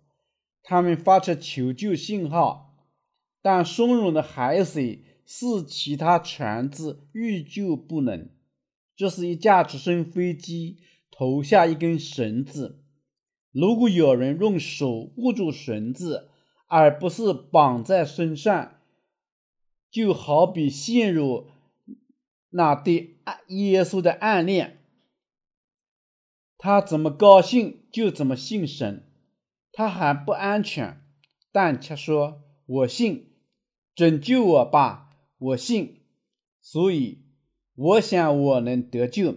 [0.63, 2.73] 他们发出求救信号，
[3.41, 8.29] 但汹涌的海水使其他船只欲救不能。
[8.95, 10.77] 这是一架直升飞机
[11.11, 12.79] 投下一根绳子。
[13.51, 16.29] 如果有人用手握住绳子，
[16.67, 18.79] 而不是绑在身上，
[19.91, 21.49] 就好比陷入
[22.49, 24.79] 那对耶稣的暗恋。
[26.57, 29.05] 他怎么高兴就怎么信神。
[29.73, 31.01] 他还不安全，
[31.51, 33.33] 但却说：“我信，
[33.93, 36.03] 拯救我吧，我信。”
[36.63, 37.23] 所以。
[37.75, 39.35] 我想我能得救。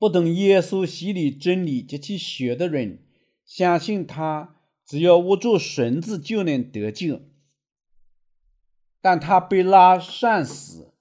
[0.00, 3.06] 不懂耶稣洗礼真理及其血的人，
[3.44, 7.20] 相信他只要握住绳子就能得救。
[9.00, 10.92] 但他被拉上时，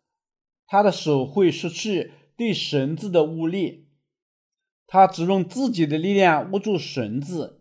[0.68, 3.88] 他的手会失去对绳子的握力。
[4.86, 7.57] 他只用自己的力量握住绳子，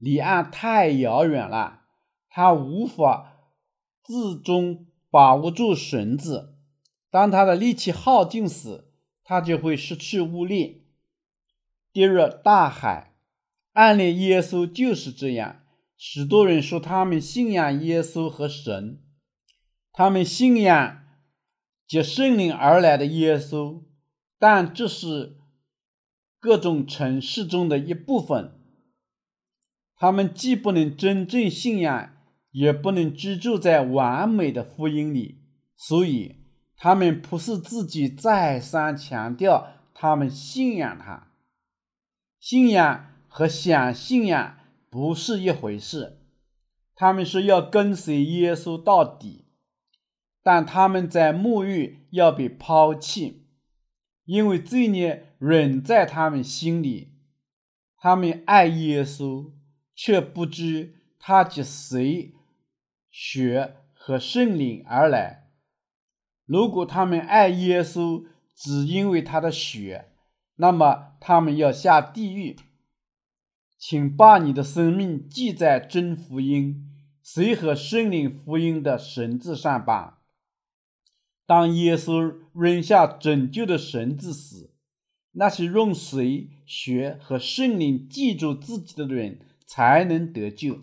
[0.00, 1.82] 离岸太遥远了，
[2.30, 3.36] 他无法
[4.02, 6.56] 自中把握住绳子。
[7.10, 8.86] 当他的力气耗尽时，
[9.22, 10.86] 他就会失去物力，
[11.92, 13.14] 跌入大海。
[13.74, 15.60] 暗恋耶稣就是这样。
[15.98, 19.02] 许多人说他们信仰耶稣和神，
[19.92, 21.02] 他们信仰
[21.86, 23.84] 藉圣灵而来的耶稣，
[24.38, 25.36] 但这是
[26.38, 28.59] 各种城市中的一部分。
[30.00, 32.10] 他们既不能真正信仰，
[32.50, 35.42] 也不能居住在完美的福音里，
[35.76, 36.36] 所以。
[36.82, 41.30] 他们不是自己再三强调他们信仰他，
[42.38, 44.56] 信仰和想信仰
[44.88, 46.22] 不是一回事。
[46.94, 49.44] 他们是要跟随耶稣到底，
[50.42, 53.44] 但他们在沐浴要被抛弃，
[54.24, 57.12] 因为罪孽仍在他们心里。
[57.98, 59.52] 他们爱耶稣，
[60.02, 62.32] 却不知他藉谁
[63.10, 65.50] 血和圣灵而来。
[66.46, 68.24] 如果他们爱耶稣
[68.56, 70.06] 只因为他的血，
[70.56, 72.56] 那么他们要下地狱。
[73.78, 76.88] 请把你的生命记在真福音、
[77.22, 80.22] 谁和圣灵福音的绳子上吧。
[81.44, 84.70] 当耶稣扔下拯救的绳子时，
[85.32, 89.40] 那些用水、血和圣灵记住自己的人
[89.72, 90.80] 才能得救。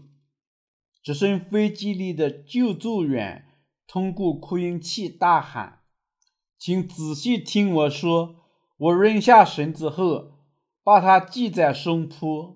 [1.04, 3.44] 直升飞机里的救助员。
[3.86, 5.82] 通过扩音器大喊
[6.58, 8.36] ：“请仔细听我说，
[8.78, 10.32] 我扔下绳子后，
[10.84, 12.56] 把它系在胸脯，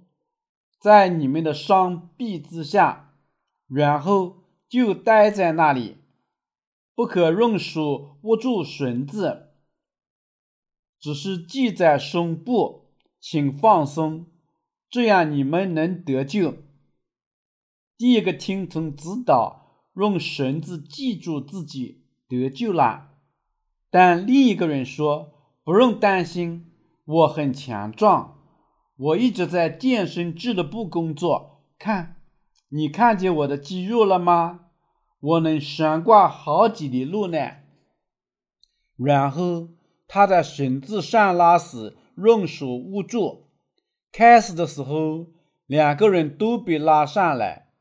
[0.80, 3.14] 在你们的双臂之下，
[3.68, 5.98] 然后就待在那里，
[6.96, 9.52] 不可用手握住绳子，
[10.98, 12.88] 只是系在胸部，
[13.20, 14.28] 请放松，
[14.92, 16.54] 这样你们能得救。
[17.98, 23.12] 第一个听从指导，用绳子系住自己得救了，
[23.90, 25.32] 但另一个人说
[25.64, 26.74] ：“不用担心，
[27.06, 28.40] 我很强壮。”
[29.00, 32.18] 我一直在健身俱乐部工作，看，
[32.70, 34.66] 你看见我的肌肉了吗？
[35.22, 37.38] 我能悬挂好几里路呢。
[38.98, 39.70] 然后
[40.08, 43.48] 他在绳子上拉时，用手握住。
[44.12, 45.28] 开始的时候，
[45.66, 47.72] 两个人都被拉上来，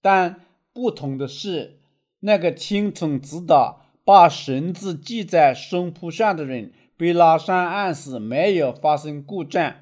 [0.00, 1.80] 但不同的是，
[2.20, 6.72] 那个听从指导、把绳子系在胸脯上的人。
[6.94, 9.74] 被拉上岸时没有发生故障，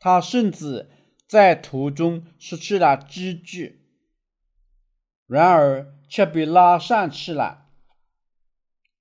[0.00, 0.90] 他甚至
[1.28, 3.76] 在途中失去了知觉，
[5.28, 7.68] 然而却被拉上去了。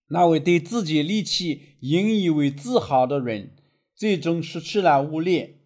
[0.09, 3.55] 那位对自己力气引以为自豪的人，
[4.01, 5.57] 最终失去了握力，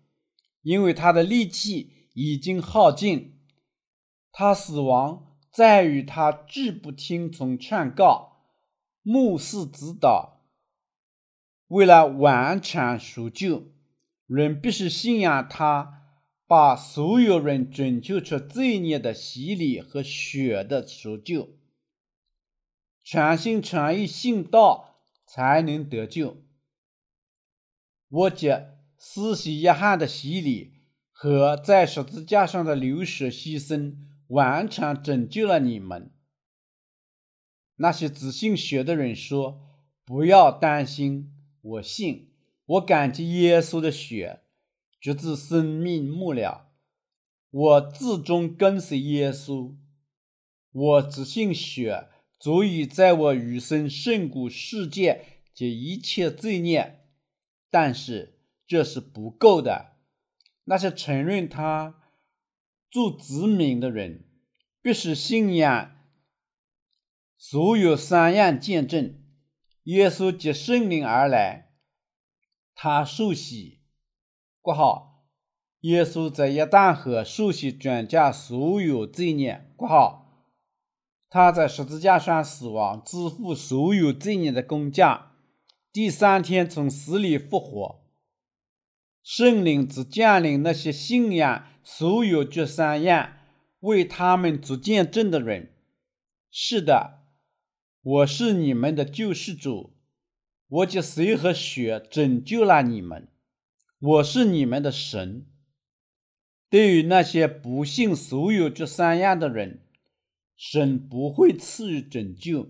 [0.62, 3.40] 因为他的力气已经耗尽。
[4.30, 8.42] 他死亡在于他拒不听从劝告、
[9.02, 10.42] 牧师指导。
[11.68, 13.72] 为了完全赎救，
[14.28, 16.02] 人必须信仰他
[16.46, 21.56] 把所有人拯救出罪孽的洗礼和血的赎救，
[23.02, 26.45] 全心全意信道才能得救。
[28.08, 30.74] 我借施洗约翰的洗礼
[31.12, 33.96] 和在十字架上的流血牺牲，
[34.28, 36.12] 完全拯救了你们。
[37.78, 39.62] 那些只信血的人说
[40.06, 41.32] ：“不要担心。”
[41.62, 42.32] 我信，
[42.66, 44.42] 我感激耶稣的血，
[45.02, 46.70] 直至生命末了。
[47.50, 49.76] 我至终跟随耶稣。
[50.72, 52.08] 我只信血，
[52.40, 57.05] 足以在我余生胜过世界及一切罪孽。
[57.70, 59.98] 但是这是不够的。
[60.66, 62.02] 那些承认他
[62.90, 64.26] 做子民的人，
[64.82, 65.96] 必须信仰
[67.38, 69.22] 所有三样见证。
[69.84, 71.74] 耶稣藉圣灵而来，
[72.74, 73.82] 他受洗，
[74.62, 75.28] 括号，
[75.82, 80.44] 耶稣在约旦河受洗转嫁所有罪孽，括号，
[81.30, 85.35] 他在十字架上死亡，支付所有罪孽的工价，
[85.96, 88.04] 第三天从死里复活，
[89.24, 93.38] 圣灵只降临那些信仰所有这三样，
[93.80, 95.72] 为他们做见证的人。
[96.52, 97.22] 是的。
[98.02, 99.94] 我是你们的救世主，
[100.68, 103.30] 我借水和血拯救了你们。
[103.98, 105.46] 我是你们的神。
[106.70, 109.80] 对于那些不信所有这三样的人，
[110.58, 112.68] 神不会赐予拯救。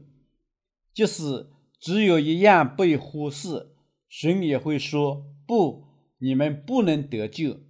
[0.93, 1.47] 即使
[1.80, 3.76] 只有一样被忽视，
[4.07, 5.86] 神也会说：“不，
[6.17, 7.61] 你们不能得救。”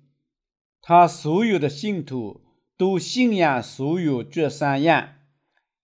[0.81, 2.41] 他所有的信徒
[2.77, 5.15] 都信仰所有这三样。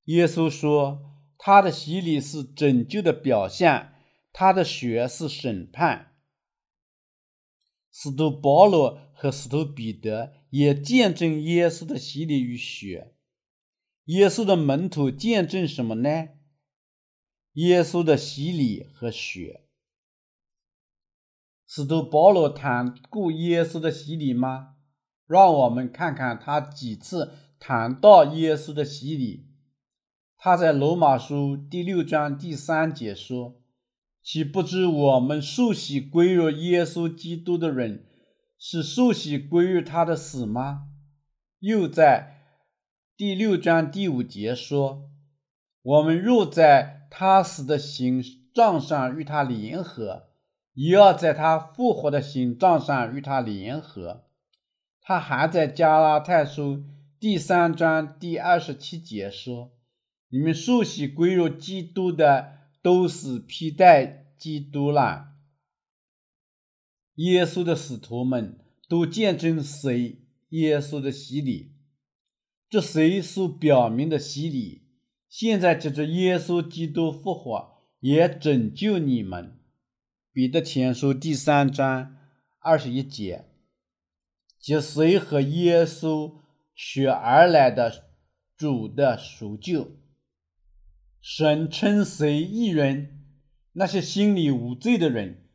[0.05, 1.07] 耶稣说。
[1.43, 3.93] 他的洗礼是拯救的表现，
[4.31, 6.11] 他的血是审判。
[7.91, 13.15] 使徒保罗和使徒彼得也见证耶稣的洗礼与血。
[14.05, 16.27] 耶稣的门徒见证什么呢？
[17.53, 19.65] 耶稣的洗礼和血。
[21.67, 24.75] 使徒保罗谈过耶稣的洗礼吗？
[25.27, 29.47] 让我们看看他几次谈到耶稣的洗礼。
[30.37, 33.61] 他在罗马书第六章第三节说
[34.23, 38.05] ：“岂不知我们受洗归入耶稣基督的人，
[38.57, 40.87] 是受洗归入他的死吗？”
[41.59, 42.41] 又在
[43.15, 45.11] 第六章第五节说
[45.83, 50.29] ：“我们若在他死的形状上与他联合，
[50.73, 54.25] 也要在他复活的形状上与他联合。”
[55.03, 56.85] 他还在加拉太书
[57.19, 59.73] 第三章第二十七节说。
[60.29, 65.33] 你们受洗归入基督的，都是披戴基督了。
[67.15, 68.57] 耶稣的使徒们
[68.87, 71.73] 都见证谁耶稣的洗礼，
[72.69, 74.80] 这谁所表明的洗礼，
[75.31, 79.57] 现在借着耶稣基督复活，也拯救你们。
[80.33, 82.17] 彼得前书第三章
[82.59, 83.45] 二十一节，
[84.59, 86.41] 藉水和耶稣
[86.75, 88.09] 血而来的
[88.57, 89.91] 主的赎救。
[91.21, 93.23] 神称谁义人？
[93.71, 95.47] 那些心里无罪的人。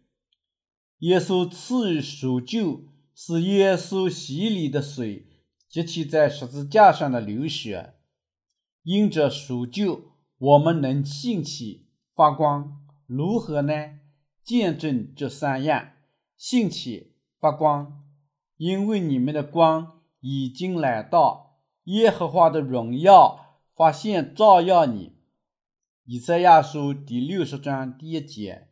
[1.00, 5.26] 耶稣赐予赎救，是耶稣洗礼的水
[5.68, 7.92] 及其在十字架上的流血。
[8.86, 13.74] 因着赎救，我们能兴起发光，如何呢？
[14.44, 15.88] 见证这三样：
[16.36, 18.04] 兴起发光，
[18.56, 21.56] 因为你们的光已经来到，
[21.86, 25.14] 耶和华的荣耀发现照耀你。
[26.04, 28.68] 以赛亚书第六十章第一节：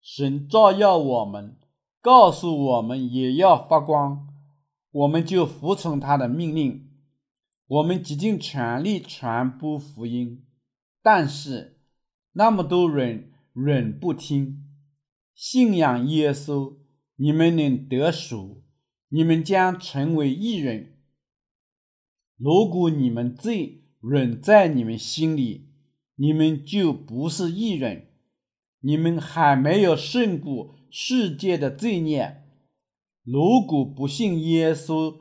[0.00, 1.58] 神照耀我们，
[2.00, 4.28] 告诉我们也要发光，
[4.92, 6.85] 我们就服从他的命令。
[7.68, 10.44] 我们竭尽全力传播福音，
[11.02, 11.80] 但是
[12.32, 14.62] 那么多人仍不听。
[15.34, 16.76] 信仰耶稣，
[17.16, 18.62] 你们能得赎，
[19.08, 21.00] 你们将成为义人。
[22.36, 25.70] 如果你们罪仍在你们心里，
[26.14, 28.12] 你们就不是义人。
[28.80, 32.44] 你们还没有胜过世界的罪孽。
[33.24, 35.16] 如果不信耶稣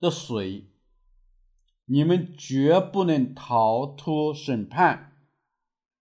[0.00, 0.64] 的水，
[1.90, 5.12] 你们绝不能逃脱审判。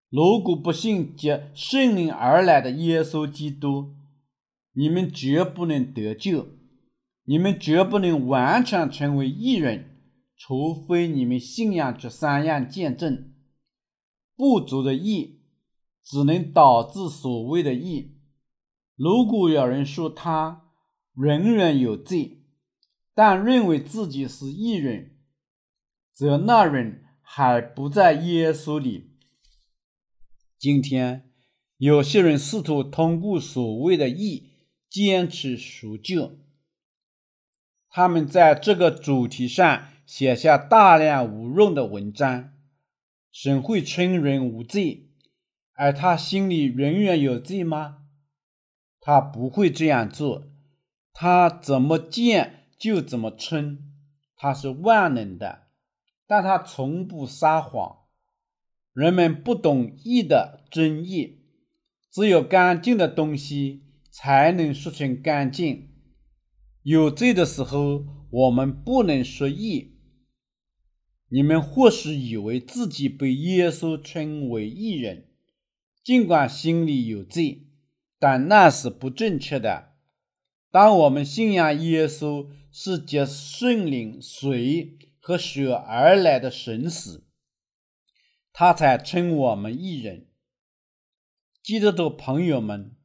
[0.09, 3.95] 如果不信接圣灵而来的耶稣基督，
[4.73, 6.47] 你们绝不能得救。
[7.23, 9.97] 你们绝不能完全成为义人，
[10.37, 13.33] 除非你们信仰这三样见证。
[14.35, 15.41] 不足的义
[16.03, 18.17] 只能导致所谓的义。
[18.95, 20.69] 如果有人说他
[21.13, 22.43] 仍然有罪，
[23.13, 25.16] 但认为自己是义人，
[26.17, 29.11] 则那人还不在耶稣里。
[30.57, 31.29] 今天，
[31.77, 34.49] 有些人试图通过所谓的义
[34.89, 36.39] 坚持赎救，
[37.87, 42.51] 他们在这个主题上写下大量无用的文章。
[43.31, 45.11] 神会称人无罪，
[45.73, 47.99] 而他心里仍然有罪吗？
[48.99, 50.47] 他不会这样做。
[51.13, 53.93] 他怎么见就怎么称，
[54.35, 55.66] 他是万能的。
[56.27, 57.99] 但他从不撒谎。
[58.93, 61.39] 人们不懂义的真义，
[62.11, 65.89] 只有干净的东西才能说成干净。
[66.83, 69.93] 有罪的时候，我们不能说义。
[71.29, 75.27] 你们或许以为自己被耶稣称为义人，
[76.03, 77.67] 尽管心里有罪，
[78.17, 79.93] 但那是不正确的。
[80.71, 84.97] 当我们信仰耶稣是藉圣灵、水。
[85.27, 87.25] 和血而来的神使，
[88.53, 90.29] 他才称我们义人。
[91.61, 92.95] 基督徒朋友们，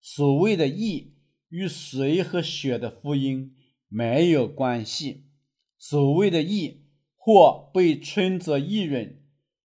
[0.00, 1.16] 所谓的义
[1.48, 3.56] 与水和血的福音
[3.88, 5.26] 没有关系。
[5.76, 9.24] 所谓的义或被称作义人，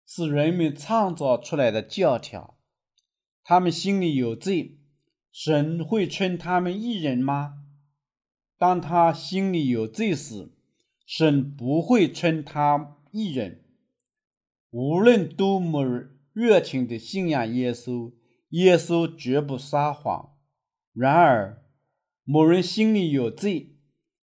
[0.07, 2.57] 是人们创造出来的教条。
[3.43, 4.79] 他们心里有罪，
[5.33, 7.65] 神会称他们义人吗？
[8.57, 10.53] 当他心里有罪时，
[11.07, 13.63] 神不会称他一人，
[14.71, 18.13] 无论多么热情地信仰耶稣，
[18.49, 20.35] 耶稣绝不撒谎。
[20.93, 21.63] 然而，
[22.25, 23.77] 某人心里有罪，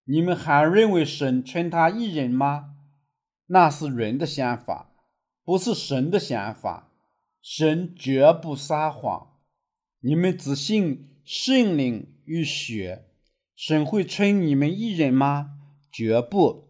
[0.04, 2.74] 你们还认为神称他一人吗？
[3.46, 4.92] 那是人的想法，
[5.42, 6.92] 不是神的想法。
[7.40, 9.38] 神绝不撒谎。
[10.00, 13.06] 你们只信圣灵与血，
[13.56, 15.58] 神会称你们一人吗？
[15.90, 16.63] 绝不。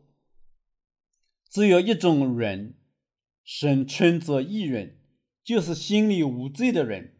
[1.54, 2.74] 只有一种人，
[3.44, 4.98] 神称作义人，
[5.44, 7.14] 就是心里无罪的人。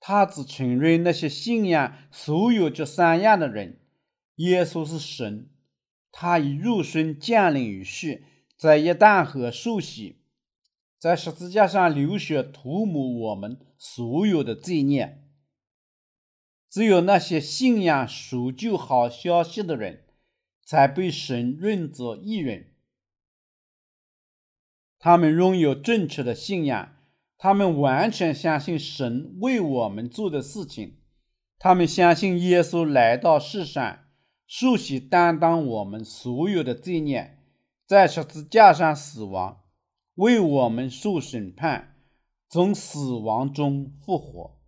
[0.00, 3.78] 他只承认那些信仰所有这三样的人。
[4.34, 5.48] 耶稣是神，
[6.10, 8.24] 他已入身降临于世，
[8.56, 10.24] 在一旦河受洗，
[10.98, 15.22] 在十字架上流血涂抹我们所有的罪孽。
[16.68, 20.04] 只有那些信仰赎救好消息的人，
[20.64, 22.71] 才被神认作义人。
[25.04, 26.94] 他们拥有正确的信仰，
[27.36, 31.00] 他们完全相信神为我们做的事情，
[31.58, 33.98] 他们相信耶稣来到世上，
[34.46, 37.36] 受洗担当我们所有的罪孽，
[37.84, 39.64] 在十字架上死亡，
[40.14, 41.96] 为我们受审判，
[42.48, 44.60] 从死亡中复活。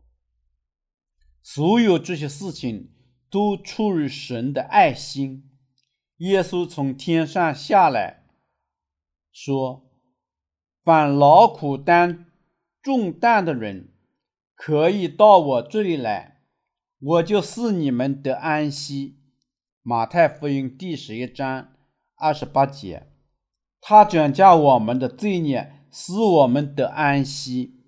[1.45, 2.91] 所有这些事情
[3.31, 5.49] 都出于神的爱心。
[6.17, 8.25] 耶稣从天上下来
[9.31, 9.84] 说。
[10.85, 12.27] 凡劳苦担
[12.83, 13.89] 重担的人，
[14.55, 16.43] 可以到我这里来，
[17.01, 19.17] 我就是你们得安息。
[19.83, 21.73] 马太福音第十一章
[22.17, 23.07] 二十八节，
[23.81, 27.81] 他转嫁我们的罪孽，使我们得安息。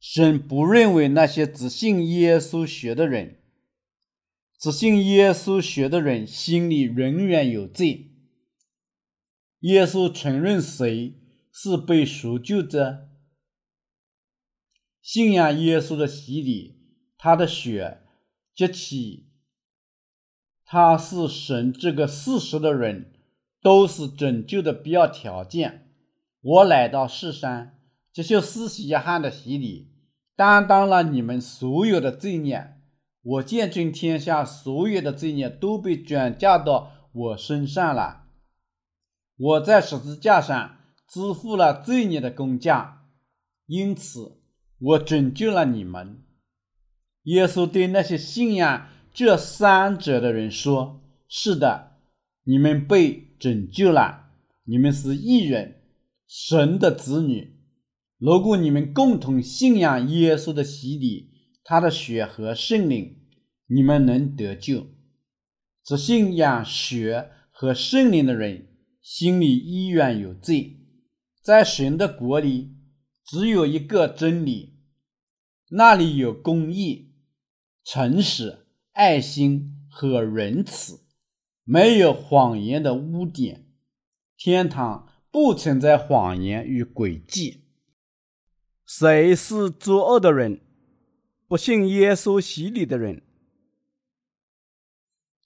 [0.00, 3.38] 神不认为那些只信耶稣血的人，
[4.58, 8.10] 只信耶稣血的人心里永远有罪。
[9.60, 11.14] 耶稣承认谁
[11.56, 13.08] 是被赎救者？
[15.00, 16.80] 信仰耶稣的洗礼，
[17.16, 18.00] 他的血
[18.56, 19.28] 及其
[20.64, 23.12] 他是神这个事实的人，
[23.62, 25.92] 都是拯救的必要条件。
[26.40, 27.70] 我来到世上，
[28.12, 29.92] 接受施洗约翰的洗礼，
[30.34, 32.80] 担当了你们所有的罪孽。
[33.22, 38.26] 我见证天下所有的罪孽都被转嫁到我身上了。
[39.36, 40.78] 我在十字架上
[41.08, 43.06] 支付了罪孽的工价，
[43.66, 44.40] 因此
[44.78, 46.22] 我拯救了你们。
[47.24, 51.98] 耶稣对那些信仰这三者的人说：“是的，
[52.44, 54.30] 你们被拯救了，
[54.64, 55.82] 你们是义人，
[56.26, 57.60] 神的子女。
[58.18, 61.32] 如果你们共同信仰耶稣的洗礼。”
[61.66, 63.22] 他的血和圣灵，
[63.68, 64.86] 你们能得救。
[65.82, 68.68] 只信仰血和圣灵的人，
[69.00, 70.83] 心里依然有罪。
[71.44, 72.74] 在神的国里，
[73.22, 74.78] 只有一个真理，
[75.68, 77.12] 那里有公义、
[77.84, 81.00] 诚实、爱心和仁慈，
[81.62, 83.66] 没有谎言的污点。
[84.38, 87.64] 天堂不存在谎言与诡计。
[88.86, 90.62] 谁是作恶的人？
[91.46, 93.20] 不信耶稣洗礼的人，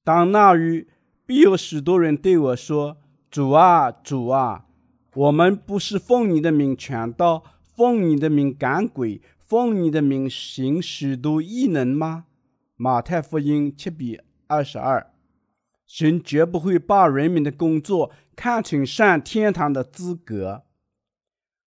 [0.05, 0.87] 当那日
[1.27, 4.68] 必有许多人对我说：“主啊，主啊，
[5.19, 12.27] 我们不是奉你的名传道，奉你的名赶鬼，奉你的名行许多异能吗？”
[12.79, 15.13] 马太福音七比二十二。
[15.89, 20.63] 神绝不会把人民的工作看成上天堂的资格。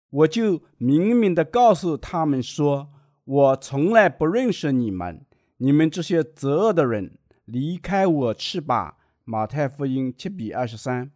[0.10, 2.90] 我就明明的告诉他们说。
[3.24, 5.26] 我从来不认识你们，
[5.58, 8.98] 你们这些作恶的人，离开我去吧。
[9.24, 11.12] 马太福音七比二十三。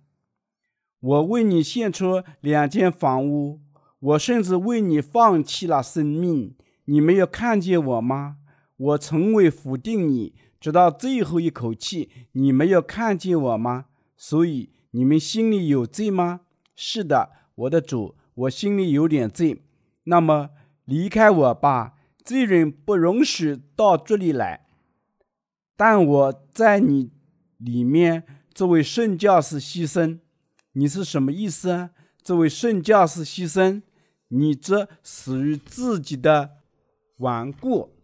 [1.06, 3.62] 我为你献出两间房屋，
[4.00, 6.56] 我甚至为你放弃了生命。
[6.86, 8.38] 你没有看见我吗？
[8.76, 12.10] 我从未否定你，直到最后一口气。
[12.32, 13.86] 你没有看见我吗？
[14.18, 16.42] 所以你们心里有罪吗？
[16.76, 19.62] 是的，我的主，我心里有点罪。
[20.06, 20.50] 那么
[20.86, 21.94] 离开我吧。
[22.24, 24.66] 罪人不容许到这里来，
[25.78, 27.12] 但我在你
[27.60, 28.24] 里面
[28.56, 30.18] 作为圣教士牺牲，
[30.78, 31.92] 你是什么意思啊？
[32.22, 33.82] 作为圣教士牺牲，
[34.28, 36.58] 你这死于自己的
[37.18, 37.96] 顽固。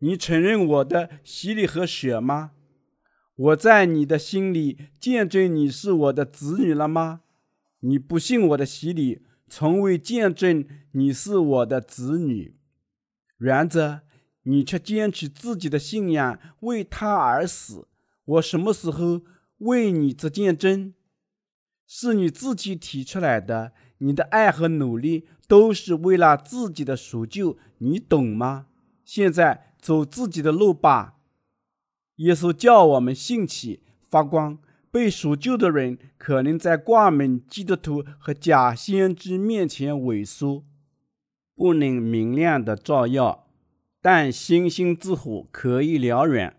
[0.00, 2.52] 你承认我的洗礼和血吗？
[3.36, 7.20] 我在你的心里见证你是我的子女了吗？
[7.80, 9.24] 你不信我的洗礼。
[9.50, 12.54] 从未见证你是我的子女，
[13.38, 14.02] 然则
[14.42, 17.88] 你却坚持自己的信仰，为他而死。
[18.26, 19.22] 我什么时候
[19.58, 20.94] 为你做见证？
[21.86, 23.72] 是你自己提出来的。
[23.98, 28.66] 你的爱和努力都是为了自己的赎救，你懂吗？
[29.04, 31.18] 现在走自己的路吧。
[32.16, 34.58] 耶稣叫我们兴起发光。
[34.90, 40.64] 被赎救的人可能在挂名基督徒和假先知面前萎缩，
[41.54, 43.48] 不能明亮的照耀，
[44.00, 46.57] 但星星之火可以燎原。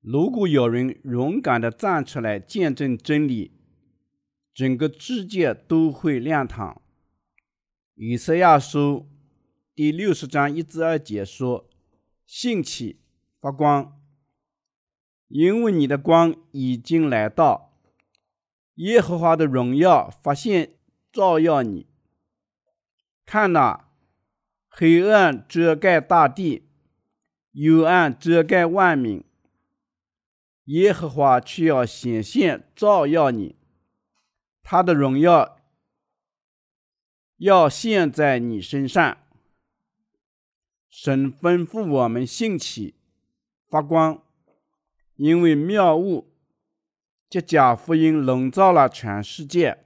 [0.00, 3.52] 如果有人勇敢的站出来见证真理，
[4.54, 6.80] 整个世界都会亮堂。
[7.94, 9.06] 以赛亚书
[9.74, 11.68] 第六十章一至二节说
[12.24, 13.00] ：“兴起，
[13.40, 14.00] 发光。”
[15.28, 17.78] 因为你的光已经来到，
[18.76, 20.76] 耶和华的荣耀发现
[21.12, 21.86] 照耀你。
[23.26, 23.90] 看哪，
[24.68, 26.64] 黑暗遮盖大地，
[27.52, 29.22] 幽暗遮盖万民，
[30.70, 33.56] 耶和华却要显现照耀你，
[34.62, 35.58] 他的荣耀
[37.38, 39.18] 要现在你身上。
[40.88, 42.94] 神吩咐我们兴起，
[43.68, 44.22] 发光。
[45.16, 46.32] 因为妙物，
[47.28, 49.84] 即假福音笼罩了全世界，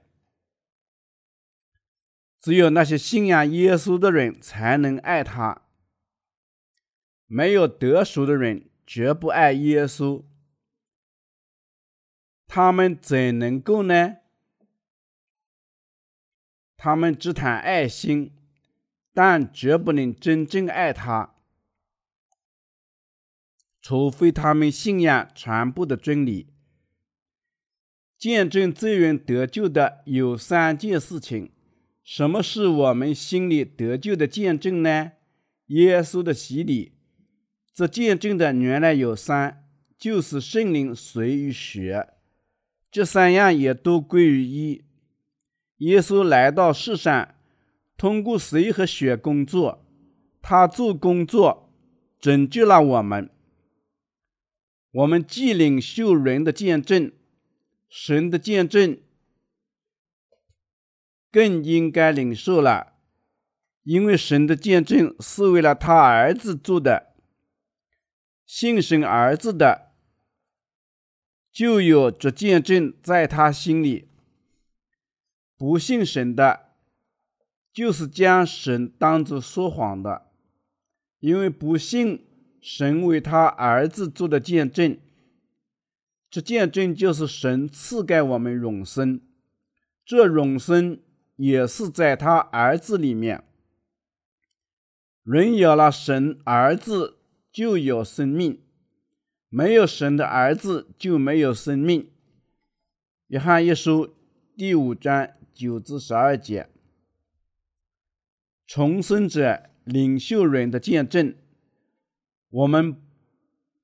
[2.39, 5.63] 只有那些信仰耶稣的人才能爱他。
[7.25, 10.23] 没有得赎的人绝不爱耶稣，
[12.47, 14.17] 他们怎能够呢？
[16.77, 18.31] 他们只谈爱心，
[19.13, 21.35] 但绝不能真正爱他。
[23.81, 26.53] 除非他们信仰全部的真理，
[28.17, 31.51] 见证罪人得救的有三件事情。
[32.03, 35.13] 什么是我们心里得救的见证呢？
[35.67, 36.93] 耶稣的洗礼，
[37.73, 39.67] 这见证的原来有三，
[39.97, 42.14] 就是圣灵、水与血，
[42.95, 44.85] 这三样也都归于一。
[45.79, 47.35] 耶稣来到世上，
[47.97, 49.85] 通过水和血工作，
[50.41, 51.73] 他做工作，
[52.21, 53.29] 拯救了我们。
[54.91, 57.11] 我们既领受人的见证，
[57.89, 58.97] 神的见证
[61.29, 62.93] 更应该领受了，
[63.83, 67.13] 因为神的见证是为了他儿子做的。
[68.45, 69.91] 信神儿子的，
[71.55, 74.09] 就有这见证在他心里；
[75.55, 76.71] 不信神的，
[77.71, 80.27] 就是将神当作说谎的，
[81.21, 82.27] 因为不信。
[82.59, 84.97] 神为他儿子做的见证，
[86.31, 89.21] 这见证就是神赐给我们永生，
[90.03, 90.99] 这永生
[91.35, 93.43] 也是在他儿子里面。
[95.21, 97.19] 人有了神儿子
[97.51, 98.59] 就有生命，
[99.55, 102.11] 没有神的儿子就没有生命。
[103.27, 104.13] 约翰一书
[104.57, 106.67] 第五章九至十二节，
[108.67, 111.33] 重生者领袖人的见证。
[112.49, 113.01] 我们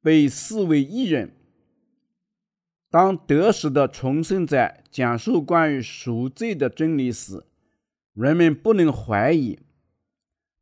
[0.02, 1.34] 被视为义人。
[2.90, 7.46] 当得赎的重生者讲述关于赎罪的真理时，
[8.14, 9.58] 人们不能怀疑，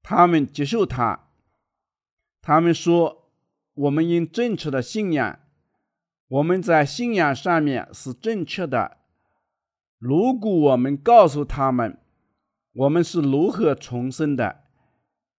[0.03, 1.32] 他们接受他。
[2.43, 3.18] 他们说
[3.80, 5.39] ：“我们因正确的信仰，
[6.27, 8.97] 我们在信仰上面是正确的。
[9.97, 11.97] 如果我们告诉他们，
[12.73, 14.65] 我们是如何重生的。”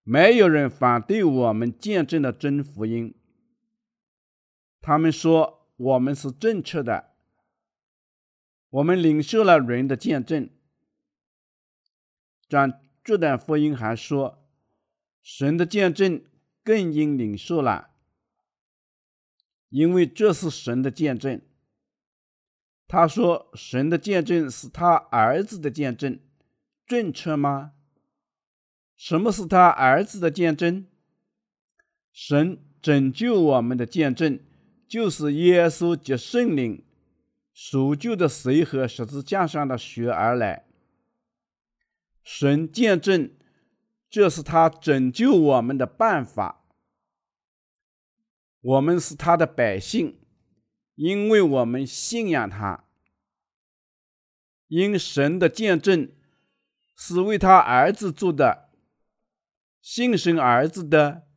[0.03, 3.13] 没有人反对我们见证的真福音。
[4.81, 7.11] 他们说我们是正确的，
[8.71, 10.49] 我们领受了人的见证。
[12.49, 14.43] 但这段福音还说，
[15.21, 16.23] 神的见证
[16.63, 17.90] 更应领受了，
[19.71, 21.41] 因为这是神的见证。
[22.87, 26.19] 他说神的见证是他儿子的见证，
[26.85, 27.71] 正确吗？
[28.95, 30.85] 什么是他儿子的见证？
[32.11, 34.39] 神拯救我们的见证，
[34.87, 36.83] 就是耶稣及圣灵
[37.53, 40.65] 赎救的水和十字架上的血而来。
[42.21, 43.31] 神见证，
[44.09, 46.60] 这是他拯救我们的办法。
[48.61, 50.19] 我们是他的百姓，
[50.95, 52.85] 因为我们信仰他。
[54.67, 56.11] 因神的见证
[56.95, 58.69] 是为他儿子做的。
[59.81, 61.27] 信神儿子的，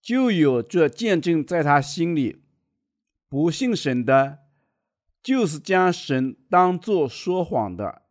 [0.00, 2.42] 就有这见证在他心里；
[3.28, 4.38] 不信神的，
[5.22, 8.02] 就是将神当作说谎的，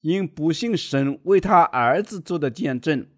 [0.00, 3.08] 因不信神为他儿子做的见证。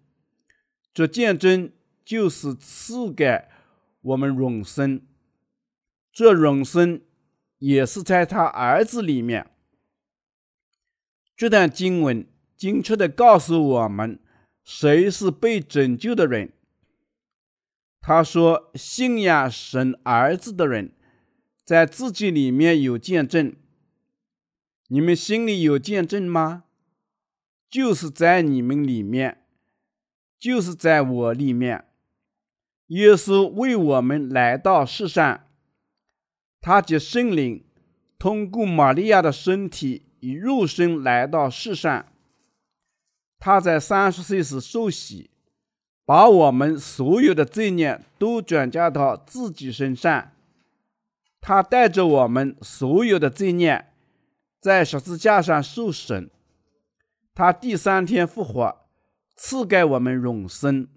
[0.91, 1.71] 这见证
[2.03, 3.47] 就是赐给
[4.07, 5.01] 我们永生，
[6.13, 7.01] 这永生
[7.57, 9.51] 也是在他儿子里面。
[11.35, 14.19] 这段经文精确的告诉我们。
[14.63, 16.51] 谁是被拯救的人？
[18.01, 20.91] 他说：“信仰神儿子的人，
[21.63, 23.55] 在自己里面有见证。
[24.89, 26.65] 你们心里有见证吗？
[27.69, 29.45] 就是在你们里面，
[30.37, 31.86] 就是在我里面。
[32.87, 35.45] 耶稣为我们来到世上，
[36.61, 37.63] 他藉圣灵
[38.17, 42.05] 通过玛利亚的身体以肉身来到世上。”
[43.39, 45.29] 他在三十岁时受洗，
[46.05, 50.31] 把我们所有的罪孽都转嫁到自己身上。
[51.39, 53.91] 他带着我们所有的罪孽，
[54.59, 56.31] 在十字架上受审。
[57.35, 58.87] 他第三天复活，
[59.35, 60.87] 赐给我们永生。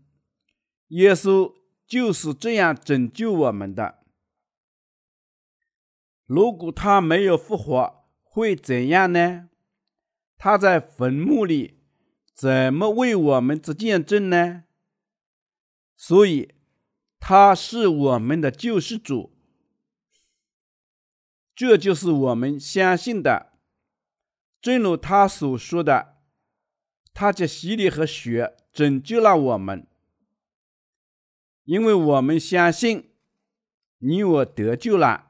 [0.89, 1.53] 耶稣
[1.91, 3.99] 就是这样拯救我们的。
[6.25, 9.49] 如果他没有复活，会怎样呢？
[10.39, 11.79] 他在坟墓里。
[12.33, 14.65] 怎么为我们做见证呢？
[15.95, 16.55] 所以
[17.19, 19.37] 他是我们的救世主，
[21.55, 23.53] 这就是我们相信的。
[24.63, 26.17] 正如他所说的，
[27.13, 29.87] 他藉洗礼和血拯救了我们，
[31.71, 33.11] 因为我们相信
[33.99, 35.29] 你我得救了。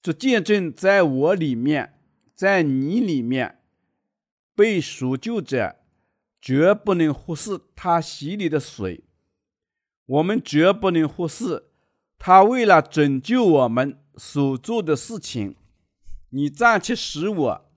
[0.00, 1.98] 这见证在我里面，
[2.32, 3.58] 在你里面，
[4.54, 5.78] 被赎救者。
[6.40, 9.02] 绝不能忽视他洗礼的水，
[10.04, 11.70] 我们绝不能忽视
[12.18, 15.56] 他为了拯救我们所做的事情。
[16.28, 17.70] 你暂且使我，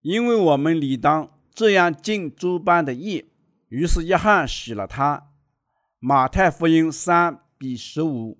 [0.00, 3.26] 因为我们理当这样尽诸般的义。
[3.68, 5.30] 于是约翰洗了他。
[5.98, 8.38] 马太福音三比十五。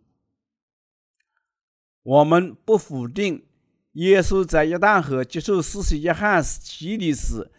[2.03, 3.47] 我们不否定
[3.93, 7.51] 耶稣在约旦河接受施洗约翰洗礼时，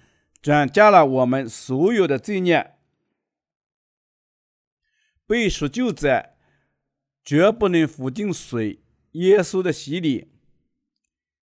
[0.42, 2.76] 转嫁了我们所有的罪孽。
[5.26, 6.30] 被赎救者
[7.26, 8.82] 绝不能否定水
[9.14, 10.32] 耶稣的洗礼。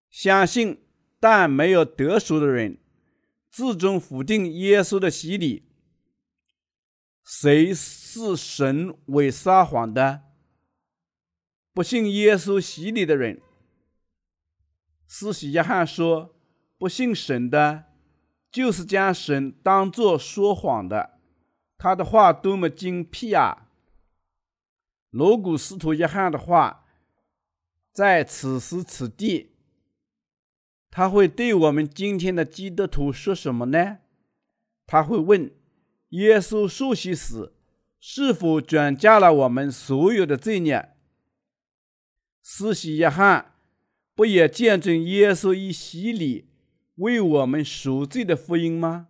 [0.09, 0.81] 相信
[1.19, 2.79] 但没有得赎的人，
[3.51, 5.65] 最终否定耶稣的洗礼。
[7.25, 10.25] 谁是神为撒谎的？
[11.73, 13.41] 不信耶稣洗礼的人。
[15.09, 16.37] 施洗约翰说
[16.77, 17.85] ：“不信神的，
[18.51, 21.19] 就是将神当作说谎的。”
[21.79, 23.71] 他的话多么精辟啊！
[25.11, 26.87] 如果使徒约翰的话
[27.93, 29.55] 在此时此地，
[30.91, 34.01] 他会对我们今天的基督徒说什么呢？
[34.87, 35.51] 他会问。
[36.15, 37.53] 耶稣受洗时，
[37.99, 40.95] 是否转嫁了我们所有的罪孽？
[42.41, 43.55] 施洗约翰
[44.15, 46.51] 不也见证耶稣以洗礼
[46.97, 49.09] 为我们赎罪的福音吗？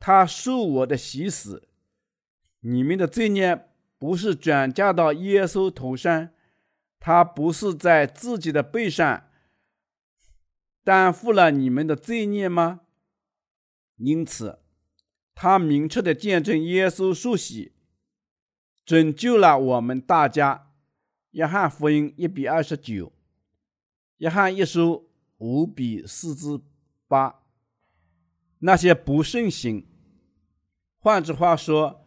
[0.00, 1.68] 他受我的洗时，
[2.60, 6.30] 你们的罪孽不是转嫁到耶稣头上，
[6.98, 9.28] 他不是在自己的背上
[10.82, 12.80] 担负了你们的罪孽吗？
[13.98, 14.58] 因此。
[15.42, 17.72] 他明确的见证耶稣受洗，
[18.84, 20.66] 拯救了我们大家。
[21.30, 23.10] 约翰福音一比二十九，
[24.18, 26.60] 约翰一书五比四至
[27.08, 27.40] 八。
[28.58, 29.86] 那些不顺行，
[30.98, 32.04] 换句话说，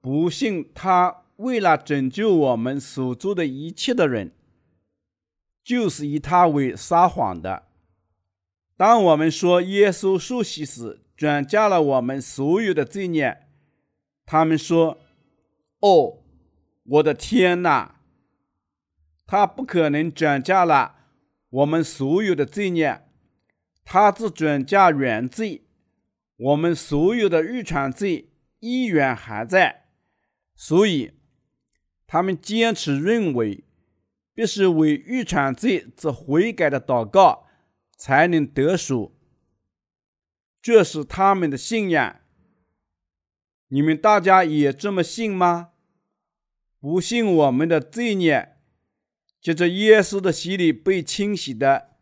[0.00, 4.30] 不信他为了拯救我们所做的一切的人，
[5.64, 7.64] 就是以他为撒谎的。
[8.76, 13.46] 当我们说耶稣受洗时，转嫁了我们所有的罪孽，
[14.26, 14.98] 他们说
[15.80, 16.18] ：“哦，
[16.84, 18.02] 我的天哪！
[19.26, 20.96] 他不可能转嫁了
[21.48, 23.02] 我们所有的罪孽，
[23.82, 25.62] 他只转嫁原罪，
[26.36, 29.86] 我们所有的遗传罪依然还在。
[30.54, 31.14] 所以，
[32.06, 33.64] 他们坚持认为，
[34.34, 37.46] 必须为遗传罪做悔改的祷告，
[37.96, 39.14] 才能得赎。”
[40.66, 42.22] 这是他们的信仰，
[43.68, 45.70] 你们大家也这么信吗？
[46.80, 48.56] 不信我们的罪孽，
[49.40, 51.96] 借着耶稣的洗礼被清洗的，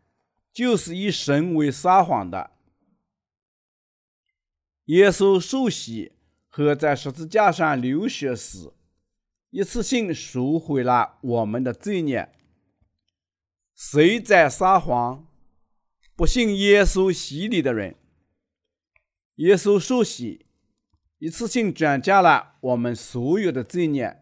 [0.51, 2.49] 就是以神为撒谎的。
[4.85, 6.13] 耶稣受洗
[6.47, 8.73] 和在十字架上流血时，
[9.51, 12.33] 一次性赎回了我们的罪孽。
[13.75, 15.27] 谁在撒谎？
[16.15, 17.95] 不信耶稣洗礼的人。
[19.35, 20.45] 耶稣受洗，
[21.17, 24.21] 一次性转嫁了我们所有的罪孽。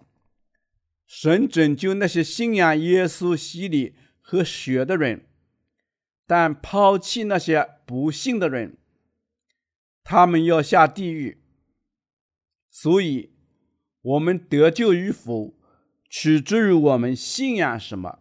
[1.06, 5.28] 神拯救那些信仰耶稣洗礼和血的人，
[6.26, 8.78] 但抛弃那些不信的人，
[10.04, 11.44] 他们要下地狱。
[12.72, 13.36] 所以，
[14.02, 15.54] 我们得救与否，
[16.10, 18.20] 取决于我们信仰什么。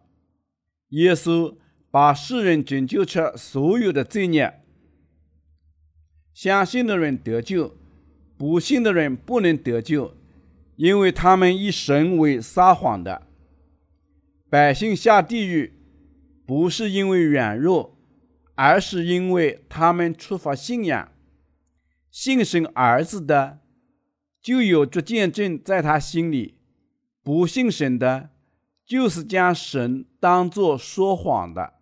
[0.89, 1.57] 耶稣
[1.89, 4.62] 把世人拯救出所有的罪孽。
[6.33, 7.75] 相信的人得救，
[8.37, 10.15] 不信的人不能得救，
[10.75, 13.27] 因为他们以神为撒谎的。
[14.49, 15.73] 百姓下地狱，
[16.45, 17.95] 不是因为软弱，
[18.55, 21.11] 而是因为他们缺乏信仰。
[22.09, 23.59] 信神儿子的，
[24.41, 26.55] 就有这见证在他心里；
[27.23, 28.29] 不信神的，
[28.85, 31.73] 就是将神当作说谎的，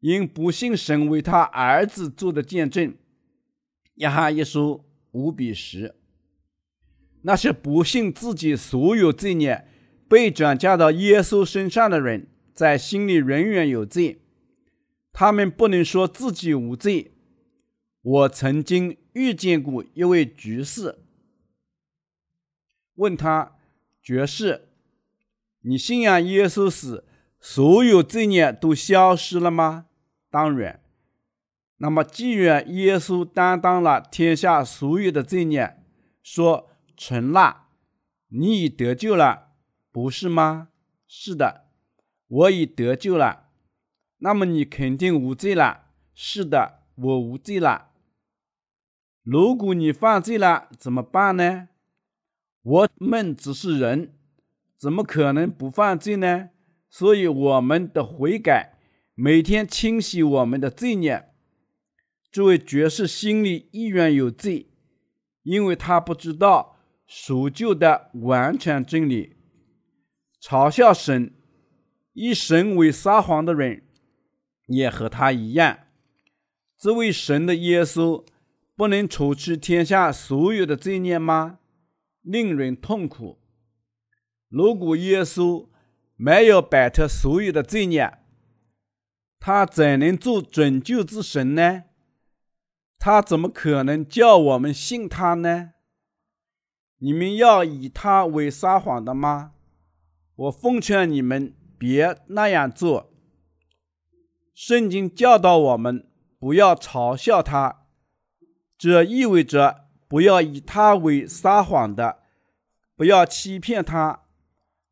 [0.00, 2.94] 因不信神为他儿子做的见证。
[3.94, 5.94] 约翰一书五比十，
[7.22, 9.66] 那些不信自己所有罪孽
[10.08, 14.20] 被转嫁到耶稣身上的人，在心里仍然有罪。
[15.12, 17.12] 他们不能说自己无罪。
[18.02, 20.98] 我曾经遇见过一位居士，
[22.96, 23.56] 问他
[24.02, 24.68] ：“爵士，
[25.60, 27.04] 你信仰耶稣时，
[27.40, 29.86] 所有罪孽都消失了吗？”
[30.28, 30.83] 当然。
[31.78, 35.82] 那么，既然耶稣担当了天下所有的罪孽，
[36.22, 37.66] 说成了，
[38.28, 39.48] 你已得救了，
[39.90, 40.68] 不是吗？
[41.08, 41.66] 是的，
[42.28, 43.48] 我已得救了。
[44.18, 45.82] 那么你肯定无罪了。
[46.14, 47.90] 是的，我无罪了。
[49.22, 51.68] 如果你犯罪了，怎么办呢？
[52.62, 54.14] 我们只是人，
[54.78, 56.50] 怎么可能不犯罪呢？
[56.88, 58.78] 所以我们的悔改，
[59.14, 61.33] 每天清洗我们的罪孽。
[62.34, 64.66] 这位爵士心里依然有罪，
[65.44, 66.76] 因为他不知道
[67.06, 69.36] 赎救的完全真理，
[70.42, 71.32] 嘲笑神、
[72.12, 73.84] 以神为撒谎的人，
[74.66, 75.78] 也和他一样。
[76.76, 78.26] 这位神的耶稣
[78.74, 81.60] 不能除去天下所有的罪孽吗？
[82.20, 83.38] 令人痛苦。
[84.48, 85.68] 如果耶稣
[86.16, 88.12] 没有摆脱所有的罪孽，
[89.38, 91.84] 他怎能做拯救之神呢？
[93.04, 95.72] 他怎么可能叫我们信他呢？
[97.00, 99.52] 你们要以他为撒谎的吗？
[100.34, 103.12] 我奉劝你们别那样做。
[104.54, 107.84] 圣经教导我们不要嘲笑他，
[108.78, 112.20] 这意味着不要以他为撒谎的，
[112.96, 114.22] 不要欺骗他。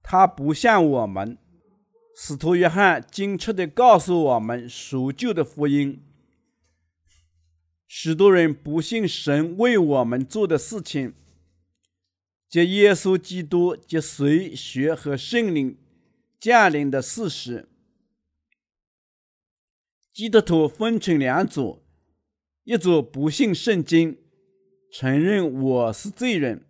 [0.03, 1.39] 他不像我们。
[2.15, 6.05] 使徒约翰精确地告诉我们赎救的福音。
[7.95, 11.13] 许多人不信神为我们做的事情。
[12.49, 15.77] 借耶稣基督及水血和圣灵
[16.41, 17.69] 降临的事实，
[20.11, 21.83] 基督徒分成两组：
[22.65, 24.17] 一组不信圣经，
[24.91, 26.61] 承认我是罪人；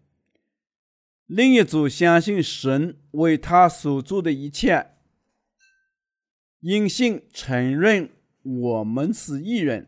[1.27, 4.89] 另一组相信神为他所做的一切，
[6.59, 8.11] 因信承认
[8.43, 9.87] 我们是义人。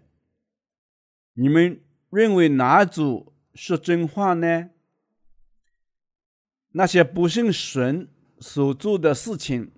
[1.35, 1.80] 你们
[2.11, 4.70] 认为哪组说真话呢？
[6.70, 8.09] 那些不信神
[8.39, 9.70] 所做的事情，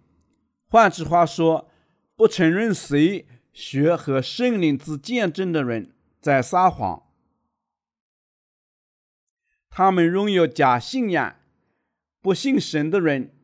[0.68, 1.70] 换句话说，
[2.14, 7.02] 不承认谁学和圣灵之见证的人，在撒谎。
[9.68, 11.36] 他们拥有假信仰，
[12.22, 13.34] 不信神的人，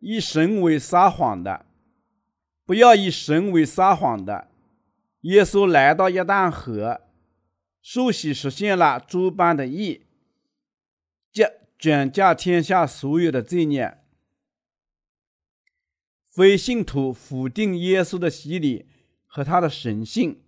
[0.00, 1.66] 以神为撒谎的。
[2.64, 4.48] 不要以神为撒谎的。
[5.22, 7.01] 耶稣来到约旦河，
[7.82, 10.06] 受洗实现了诸般的义。
[11.78, 13.98] 转嫁天下所有的罪孽。
[16.30, 18.86] 非信徒否定耶稣的洗礼
[19.26, 20.40] 和他的神性。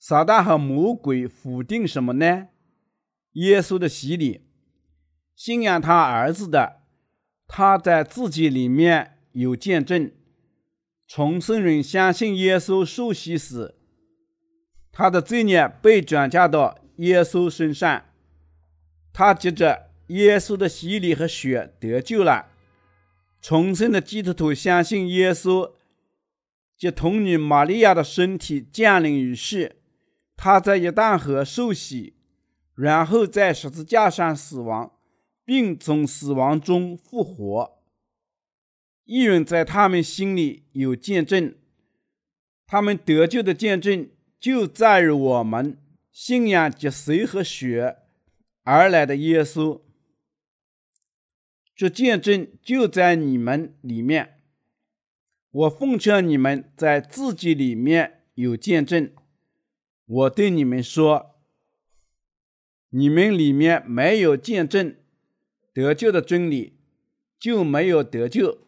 [0.00, 2.48] 撒旦和魔鬼否定什么呢？
[3.34, 4.40] 耶稣的洗礼。
[5.36, 6.82] 信仰他儿子的，
[7.46, 10.10] 他在自己里面有见证。
[11.06, 13.76] 重生人相信耶稣受洗时，
[14.92, 18.04] 他的罪孽被转嫁到耶稣身上，
[19.12, 19.90] 他接着。
[20.10, 22.48] 耶稣的洗礼和血得救了。
[23.40, 25.74] 重生的基督徒相信耶稣
[26.76, 29.76] 借童女玛利亚的身体降临于世，
[30.36, 32.16] 他在一旦河受洗，
[32.74, 34.98] 然后在十字架上死亡，
[35.44, 37.78] 并从死亡中复活。
[39.04, 41.54] 一人在他们心里有见证，
[42.66, 44.10] 他们得救的见证
[44.40, 45.78] 就在于我们
[46.10, 47.98] 信仰藉水和血
[48.62, 49.82] 而来的耶稣。
[51.76, 54.42] 这见证就在你们里面。
[55.50, 59.12] 我奉劝你们在自己里面有见证。
[60.06, 61.40] 我对你们说，
[62.90, 64.96] 你们里面没有见证
[65.72, 66.78] 得救的真理，
[67.38, 68.58] 就没有得救。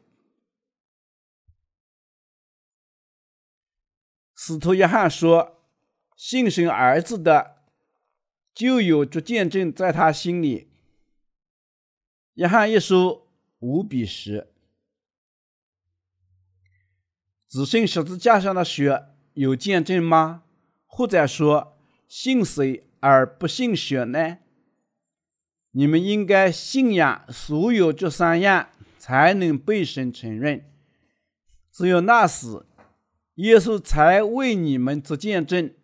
[4.35, 5.62] 使徒约翰说
[6.25, 7.57] ：“信神儿子的，
[8.55, 10.71] 就有这见证在他心里。”
[12.35, 13.27] 约翰一书
[13.59, 14.47] 五比十，
[17.49, 20.45] 只信十字架上的血有见证吗？
[20.87, 24.39] 或者说信谁而不信血呢？
[25.73, 30.71] 你们应该信仰所有这三样，才能被神承认。
[31.73, 32.65] 只有那时，
[33.35, 35.75] 耶稣才为你们做见证，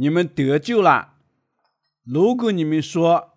[0.00, 1.18] 你们得救了。
[2.04, 3.36] 如果你们说，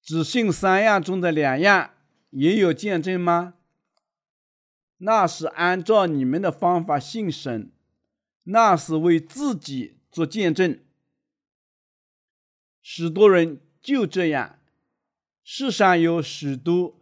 [0.00, 1.90] 只信三样中的两样，
[2.30, 3.54] 也有见证吗？
[4.98, 7.72] 那是按照你们的方法信神，
[8.44, 10.78] 那是为自己做见证。
[12.80, 14.60] 许多人就这样，
[15.42, 16.96] 世上有许多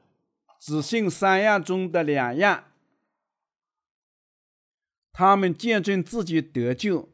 [0.59, 2.64] 只信三样中的两样，
[5.12, 7.11] 他们见证自己得救，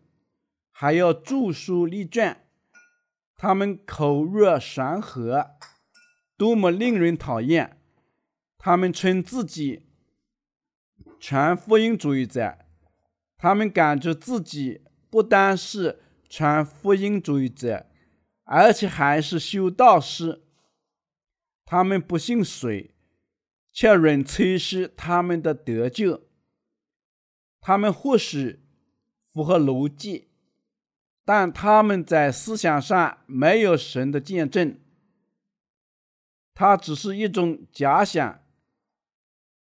[0.76, 2.44] 还要著书立传，
[3.36, 5.52] 他们口若悬河。
[6.36, 7.78] 多么令人讨厌！
[8.58, 9.86] 他们称自己
[11.20, 12.58] 传福音主义者，
[13.36, 17.86] 他们感觉自己不单是传福音主义者，
[18.42, 20.42] 而且还是修道士。
[21.64, 22.96] 他们不信水，
[23.72, 26.24] 却仍吹嘘他们的得救。
[27.60, 28.64] 他们或许
[29.32, 30.32] 符合逻辑，
[31.24, 34.78] 但他们在思想上没有神的见证。
[36.54, 38.40] 它只是一种假想，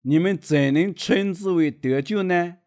[0.02, 2.58] 你们怎能称之为得救呢？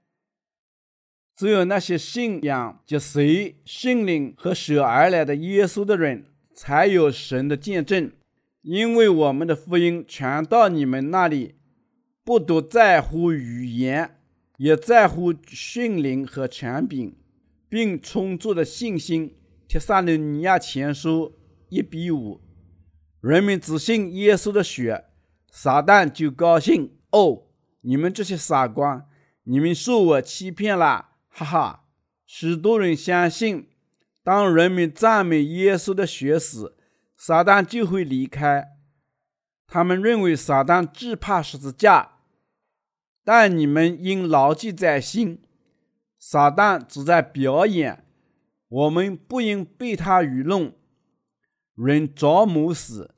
[1.36, 6.24] 只有那些信仰及随圣灵和舍而来的耶稣的人，
[6.54, 8.10] 才有神的见证。
[8.62, 11.56] 因为我们的福音传到你们那里，
[12.24, 14.18] 不独在乎语言，
[14.56, 17.14] 也在乎训灵和权柄，
[17.76, 19.36] 并充足的信心。
[19.68, 21.36] 帖撒罗尼亚前书
[21.68, 22.40] 一比五，
[23.20, 25.04] 人们只信耶稣的血，
[25.50, 26.96] 撒旦就高兴。
[27.10, 27.42] 哦，
[27.82, 29.06] 你们这些傻瓜，
[29.42, 31.84] 你们受我欺骗了，哈哈！
[32.24, 33.68] 许多人相信，
[34.24, 36.74] 当人们赞美耶稣的血时，
[37.14, 38.68] 撒旦就会离开。
[39.66, 42.12] 他们认为撒旦只怕十字架，
[43.22, 45.42] 但你们应牢记在心，
[46.28, 48.04] 撒旦只在表演。
[48.66, 50.72] 我们不应被他愚弄，
[51.76, 53.14] 人着魔时，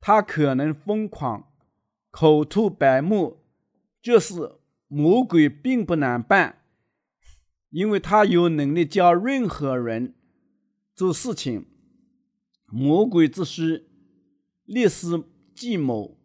[0.00, 1.50] 他可能疯狂，
[2.10, 3.42] 口吐白沫，
[4.02, 4.34] 就是
[4.86, 6.58] 魔鬼并不难办，
[7.70, 10.14] 因为他有能力教任何人
[10.94, 11.68] 做事情。
[12.66, 13.88] 魔鬼之师，
[14.66, 16.18] 历史计谋，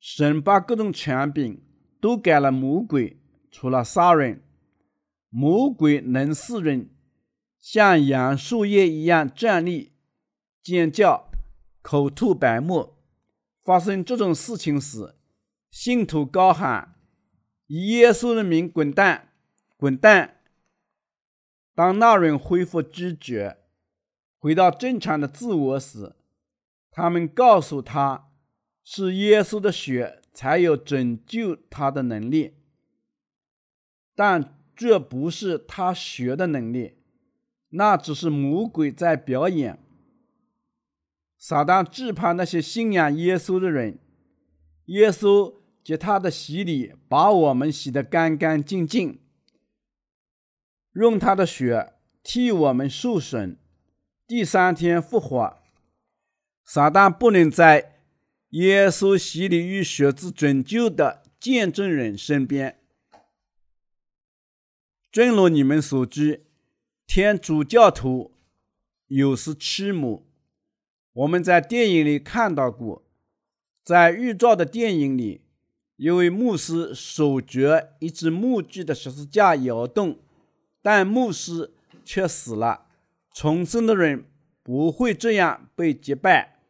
[0.00, 1.62] 神把各种权柄
[2.00, 3.20] 都给了魔鬼，
[3.50, 4.42] 除了杀人，
[5.34, 6.90] 魔鬼能使人。
[7.58, 9.92] 像杨树叶一样站立、
[10.62, 11.30] 尖叫、
[11.80, 12.98] 口吐白沫。
[13.64, 15.14] 发生这种事情时，
[15.70, 16.96] 信徒高喊
[17.68, 19.32] ：“以耶稣的名滚蛋，
[19.76, 20.40] 滚蛋！”
[21.74, 23.58] 当那人恢复知觉、
[24.38, 26.16] 回到正常的自我时，
[26.90, 28.32] 他们告诉他
[28.82, 32.56] ：“是耶稣的血才有拯救他的能力，
[34.16, 36.94] 但这不是他学的能力。”
[37.74, 39.78] 那只是魔鬼在表演。
[41.38, 43.98] 撒旦只怕那些信仰耶稣的人。
[44.86, 49.20] 耶稣藉他的洗礼，把我们洗得干干净净，
[50.92, 53.56] 用他的血替我们受损，
[54.26, 55.58] 第三天复活。
[56.66, 58.00] 撒旦不能在
[58.50, 62.81] 耶稣洗礼与血之拯救的见证人身边。
[65.12, 66.46] 正如你们所知。
[67.06, 68.32] 天主教徒
[69.08, 70.24] 有时驱魔，
[71.12, 73.04] 我们在电影里看到过。
[73.84, 75.42] 在预兆的电影里，
[75.96, 80.18] 一位牧师手攫一只木质的十字架摇动，
[80.80, 82.86] 但牧师却死了。
[83.34, 84.24] 重生的人
[84.62, 86.60] 不会这样被击败。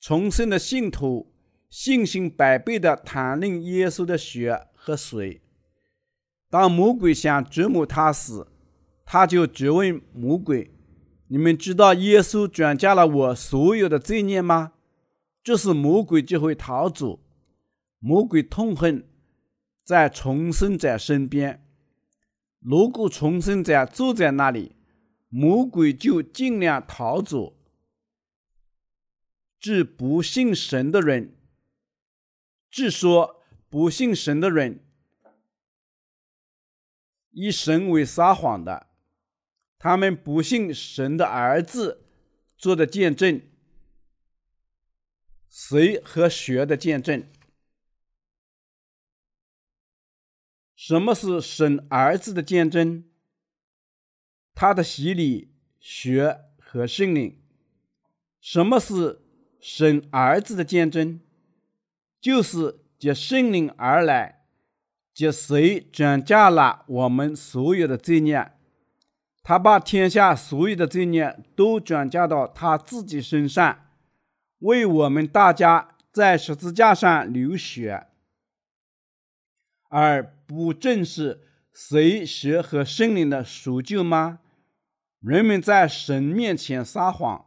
[0.00, 1.30] 重生的信徒
[1.68, 5.42] 信心百倍地谈论耶稣的血和水。
[6.50, 8.46] 当魔鬼想折磨他时，
[9.04, 10.74] 他就质问魔鬼
[11.28, 14.72] ：“你们知道耶稣转嫁了我所有的罪孽吗？”
[15.44, 17.20] 这时魔鬼就会逃走。
[17.98, 19.08] 魔鬼痛恨
[19.82, 21.64] 在重生者身边。
[22.60, 24.76] 如果重生者坐在那里，
[25.28, 27.56] 魔鬼就尽量逃走。
[29.58, 31.36] 至不信神的人，
[32.70, 34.80] 至说不信神的人，
[37.30, 38.86] 以神为撒谎的。
[39.78, 42.04] 他们不信神的儿子
[42.56, 43.40] 做的见证，
[45.48, 47.24] 谁和学的见证。
[50.74, 53.04] 什么是神儿子的见证？
[54.54, 57.40] 他的洗礼、学和圣灵。
[58.40, 59.20] 什么是
[59.60, 61.20] 神儿子的见证？
[62.20, 64.37] 就是借圣灵而来，
[65.18, 68.52] 藉水转嫁了我们所有的罪孽。
[69.42, 73.84] 他把天下所有的罪孽都转嫁到他自己身上，
[74.60, 78.06] 为我们大家在十字架上流血，
[79.88, 81.40] 而不正是
[81.72, 84.38] 随、血和圣灵的赎救吗？
[85.18, 87.46] 人们在神面前撒谎，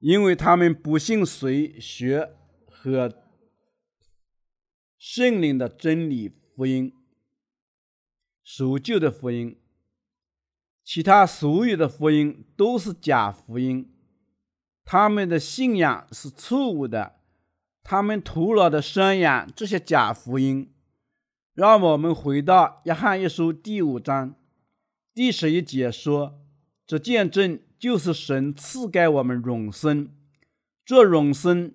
[0.00, 2.32] 因为他们不信随、血
[2.68, 3.12] 和
[4.98, 6.90] 圣灵的真理福音，
[8.42, 9.60] 赎救的福音。
[10.82, 13.92] 其他所有的福音都是假福音，
[14.82, 17.16] 他们的信仰是错误的，
[17.82, 20.72] 他们徒劳的宣扬这些假福音。
[21.52, 24.34] 让我们回到约翰一书第五章
[25.12, 26.40] 第十一节说
[26.86, 30.10] ：“这见证就是神赐给我们永生，
[30.86, 31.74] 这永生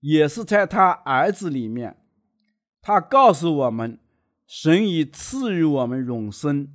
[0.00, 1.96] 也是在他儿子里面。
[2.80, 3.98] 他告诉我们，
[4.48, 6.72] 神已赐予我们永生，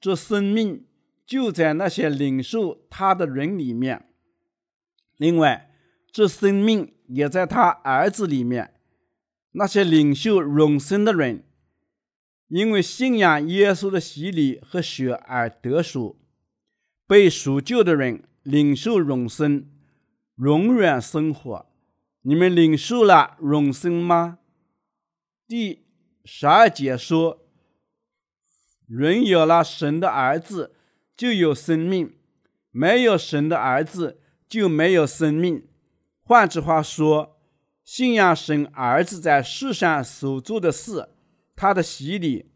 [0.00, 0.84] 这生命。”
[1.26, 4.10] 就在那些领受他的人里面。
[5.16, 5.72] 另外，
[6.12, 8.74] 这生命也在他儿子里面。
[9.50, 11.42] 那些领受永生的人，
[12.46, 16.16] 因为信仰耶稣的洗礼和血而得赎；
[17.08, 19.68] 被赎救的人领受永生，
[20.36, 21.66] 永远生活。
[22.22, 24.38] 你们领受了永生吗？
[25.48, 25.85] 第
[26.28, 27.46] 十二节说
[28.88, 30.74] ：“人有了神的儿子，
[31.16, 32.08] 就有生命；
[32.72, 35.68] 没有神的儿子，就没有生命。”
[36.24, 37.38] 换句话说，
[37.84, 41.10] 信仰神儿子在世上所做的事，
[41.54, 42.50] 他的洗礼，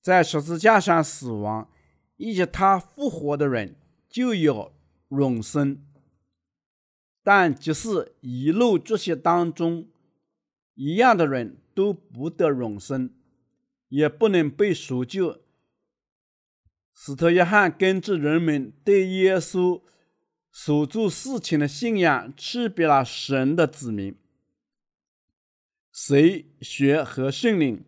[0.00, 1.70] 在十字架上死亡，
[2.16, 3.76] 以及他复活的人，
[4.10, 4.74] 就有
[5.10, 5.80] 永生。
[7.22, 9.88] 但即使一路这些当中
[10.74, 13.14] 一样的人都不得永生，
[13.88, 15.42] 也不能被赎救。
[16.92, 19.82] 使徒约翰根据人们对耶稣
[20.50, 24.16] 所做事情的信仰，区别了神的子民，
[25.92, 27.84] 谁学和圣灵。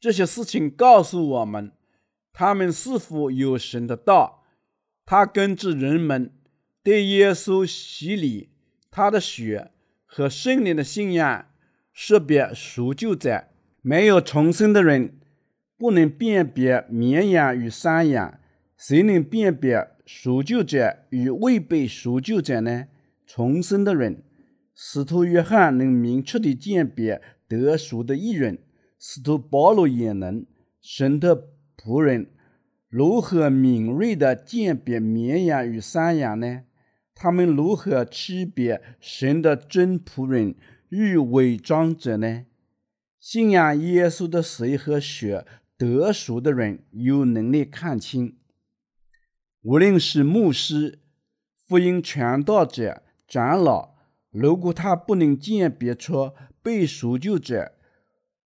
[0.00, 1.72] 这些事情告诉我们，
[2.32, 4.44] 他们是否有神的道。
[5.04, 6.32] 他根据人们。
[6.86, 8.48] 对耶稣洗礼、
[8.92, 9.72] 他的血
[10.04, 11.50] 和圣灵的信仰，
[11.98, 13.44] 识别赎救者。
[13.80, 15.14] 没有重生的人
[15.78, 18.38] 不能辨别绵羊与山羊，
[18.76, 22.88] 谁能辨别赎救者与未被赎救者呢？
[23.26, 24.22] 重生的人，
[24.74, 28.58] 使徒约翰能明确地鉴别得赎的义人，
[28.98, 30.44] 使徒保罗也能。
[30.82, 31.48] 神的
[31.78, 32.26] 仆人
[32.90, 36.64] 如何敏锐地鉴别绵羊与山羊呢？
[37.14, 40.54] 他们如何区别神的真仆人
[40.96, 42.46] 欲伪装者呢？
[43.20, 45.44] 信仰耶稣的水和血
[45.76, 48.38] 得赎的人有能力看清。
[49.60, 51.00] 无论是牧师、
[51.68, 53.96] 福音传道者、长老，
[54.30, 56.32] 如果他不能鉴别出
[56.62, 57.72] 被赎救者，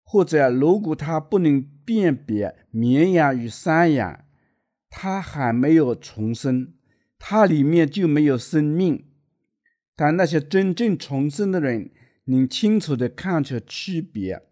[0.02, 4.24] 或者如果他不能辨别绵羊与山羊，
[4.88, 6.72] 他还没有重生。
[7.18, 9.04] 他里面就没有生命，
[9.94, 11.90] 但那些真正重生的人
[12.30, 14.42] 能清楚地看出区别。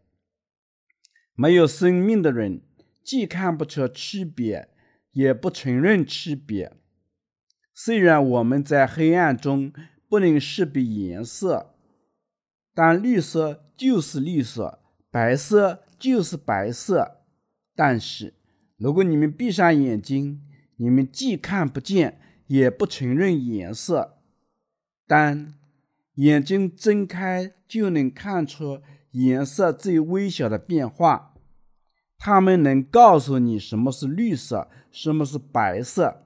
[1.35, 2.61] 没有生命的人
[3.03, 4.69] 既看不出区别，
[5.13, 6.73] 也不承认区别。
[7.73, 9.73] 虽然我们在黑暗中
[10.09, 11.75] 不能识别颜色，
[12.75, 14.81] 但绿色就是绿色，
[15.11, 17.23] 白色就是白色。
[17.75, 18.35] 但是，
[18.77, 20.43] 如果你们闭上眼睛，
[20.77, 22.21] 你们既看不见。
[22.49, 24.23] 也不承认颜色，
[25.07, 25.53] 但
[26.19, 28.83] 眼睛睁开就能看出
[29.13, 31.35] 颜色最微小的变化。
[32.19, 36.25] 他们能告诉你什么是绿色，什么是白色。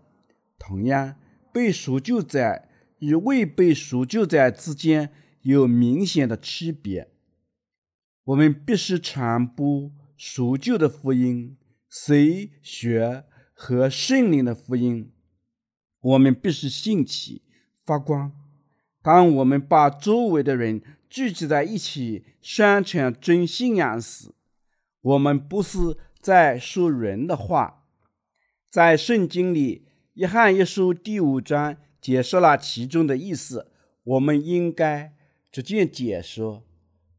[0.59, 1.17] 同样，
[1.53, 2.63] 被赎救者
[3.01, 5.13] 与未被赎救者之间
[5.43, 7.11] 有明显的区别。
[8.25, 11.59] 我们必须传播赎救的福音，
[11.91, 15.13] 水、血和圣灵的福音。
[16.01, 17.43] 我们必须兴起
[17.85, 18.42] 发光。
[19.03, 20.81] 当我们把周围的人
[21.11, 24.31] 聚集在一起宣传真信仰时，
[25.01, 25.79] 我们不是
[26.21, 27.85] 在说人的话。
[28.71, 33.73] 在圣经里，约翰一书第五章解释了其中的意思。
[34.05, 35.13] 我们应该
[35.51, 36.63] 逐渐解说，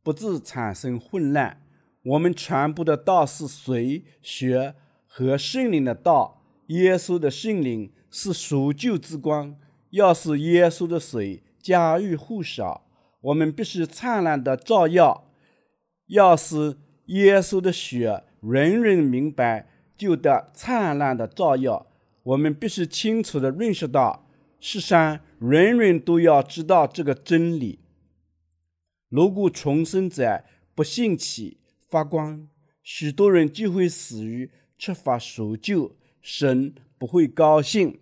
[0.02, 1.62] 不致产生混乱。
[2.04, 6.42] 我们传播的道是水、血和圣灵的道。
[6.68, 7.92] 耶稣的圣灵。
[8.16, 9.58] 是赎救之光，
[9.90, 12.86] 要是耶稣的水家喻户晓。
[13.22, 15.32] 我们必须灿烂的照耀，
[16.08, 21.88] 要使耶稣的血人人明白，就得灿烂的照耀。
[22.24, 24.28] 我们必须清楚的认识到，
[24.60, 27.80] 世上人人都要知道这个真理。
[29.08, 30.44] 如果重生者
[30.76, 31.60] 不兴起
[31.90, 32.50] 发光，
[32.82, 38.00] 许多人就会死于缺乏赎救，神不会高兴。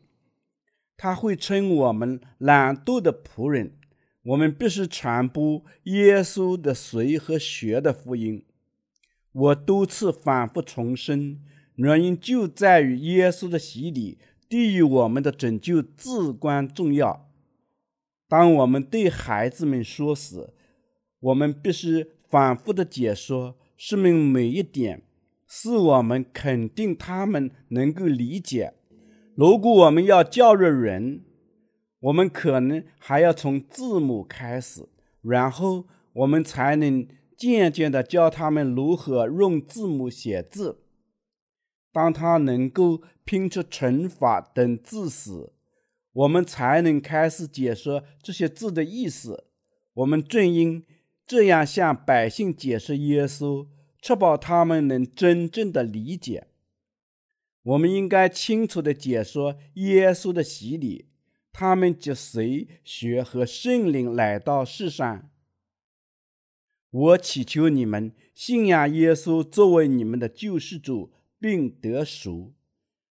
[1.03, 3.73] 他会称我们懒惰的仆人。
[4.21, 8.45] 我们必须传播耶稣的随和血的福音。
[9.31, 11.41] 我多次反复重申，
[11.73, 17.27] 原因就在于耶稣的洗礼对于我们的拯救至关重要。
[18.27, 20.53] 当我们对孩子们说时，
[21.19, 25.01] 我们必须反复的解说，说明每一点，
[25.47, 28.75] 使我们肯定他们能够理解。
[29.35, 31.23] 如果我们要教育人，
[31.99, 34.87] 我们可能还要从字母开始，
[35.21, 40.83] 然后我们才能渐渐地教他们如何用字母写字。
[41.93, 45.51] 当他能够拼出乘法等字时，
[46.13, 49.45] 我们才能开始解说这些字的意思。
[49.93, 50.85] 我们正因
[51.25, 53.67] 这样向百姓解释耶稣，
[54.01, 56.47] 确保他们能真正的理解。
[57.63, 61.09] 我们应该清楚地解说耶稣的洗礼，
[61.51, 65.29] 他们藉随、学和圣灵来到世上。
[66.89, 72.53] 我祈求你们信仰耶稣作为你们的救世主，并得赎。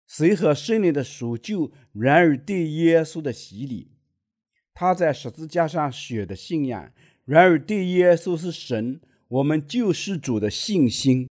[0.08, 3.98] 随和圣灵的赎救源于对耶稣的洗礼，
[4.74, 6.94] 他在十字架上血的信仰
[7.26, 11.28] 源于对耶稣是神、我们救世主的信心。